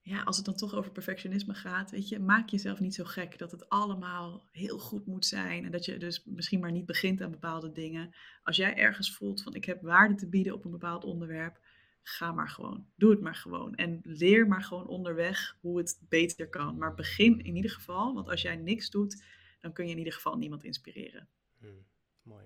[0.00, 3.38] ja, als het dan toch over perfectionisme gaat, weet je, maak jezelf niet zo gek
[3.38, 7.20] dat het allemaal heel goed moet zijn en dat je dus misschien maar niet begint
[7.20, 8.14] aan bepaalde dingen.
[8.42, 11.60] Als jij ergens voelt van ik heb waarde te bieden op een bepaald onderwerp,
[12.08, 12.86] ga maar gewoon.
[12.94, 13.74] Doe het maar gewoon.
[13.74, 16.78] En leer maar gewoon onderweg hoe het beter kan.
[16.78, 19.24] Maar begin in ieder geval, want als jij niks doet,
[19.60, 21.28] dan kun je in ieder geval niemand inspireren.
[21.58, 21.86] Hmm,
[22.22, 22.44] mooi.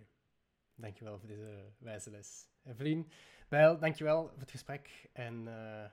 [0.74, 2.48] Dankjewel voor deze wijze les.
[2.64, 3.10] Evelien,
[3.48, 5.08] Bijl, dankjewel voor het gesprek.
[5.12, 5.84] En, uh,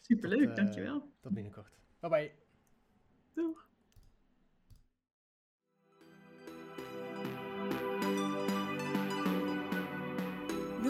[0.00, 1.12] Superleuk, tot, uh, dankjewel.
[1.20, 1.78] Tot binnenkort.
[2.00, 2.32] Bye bye.
[3.34, 3.71] Doeg.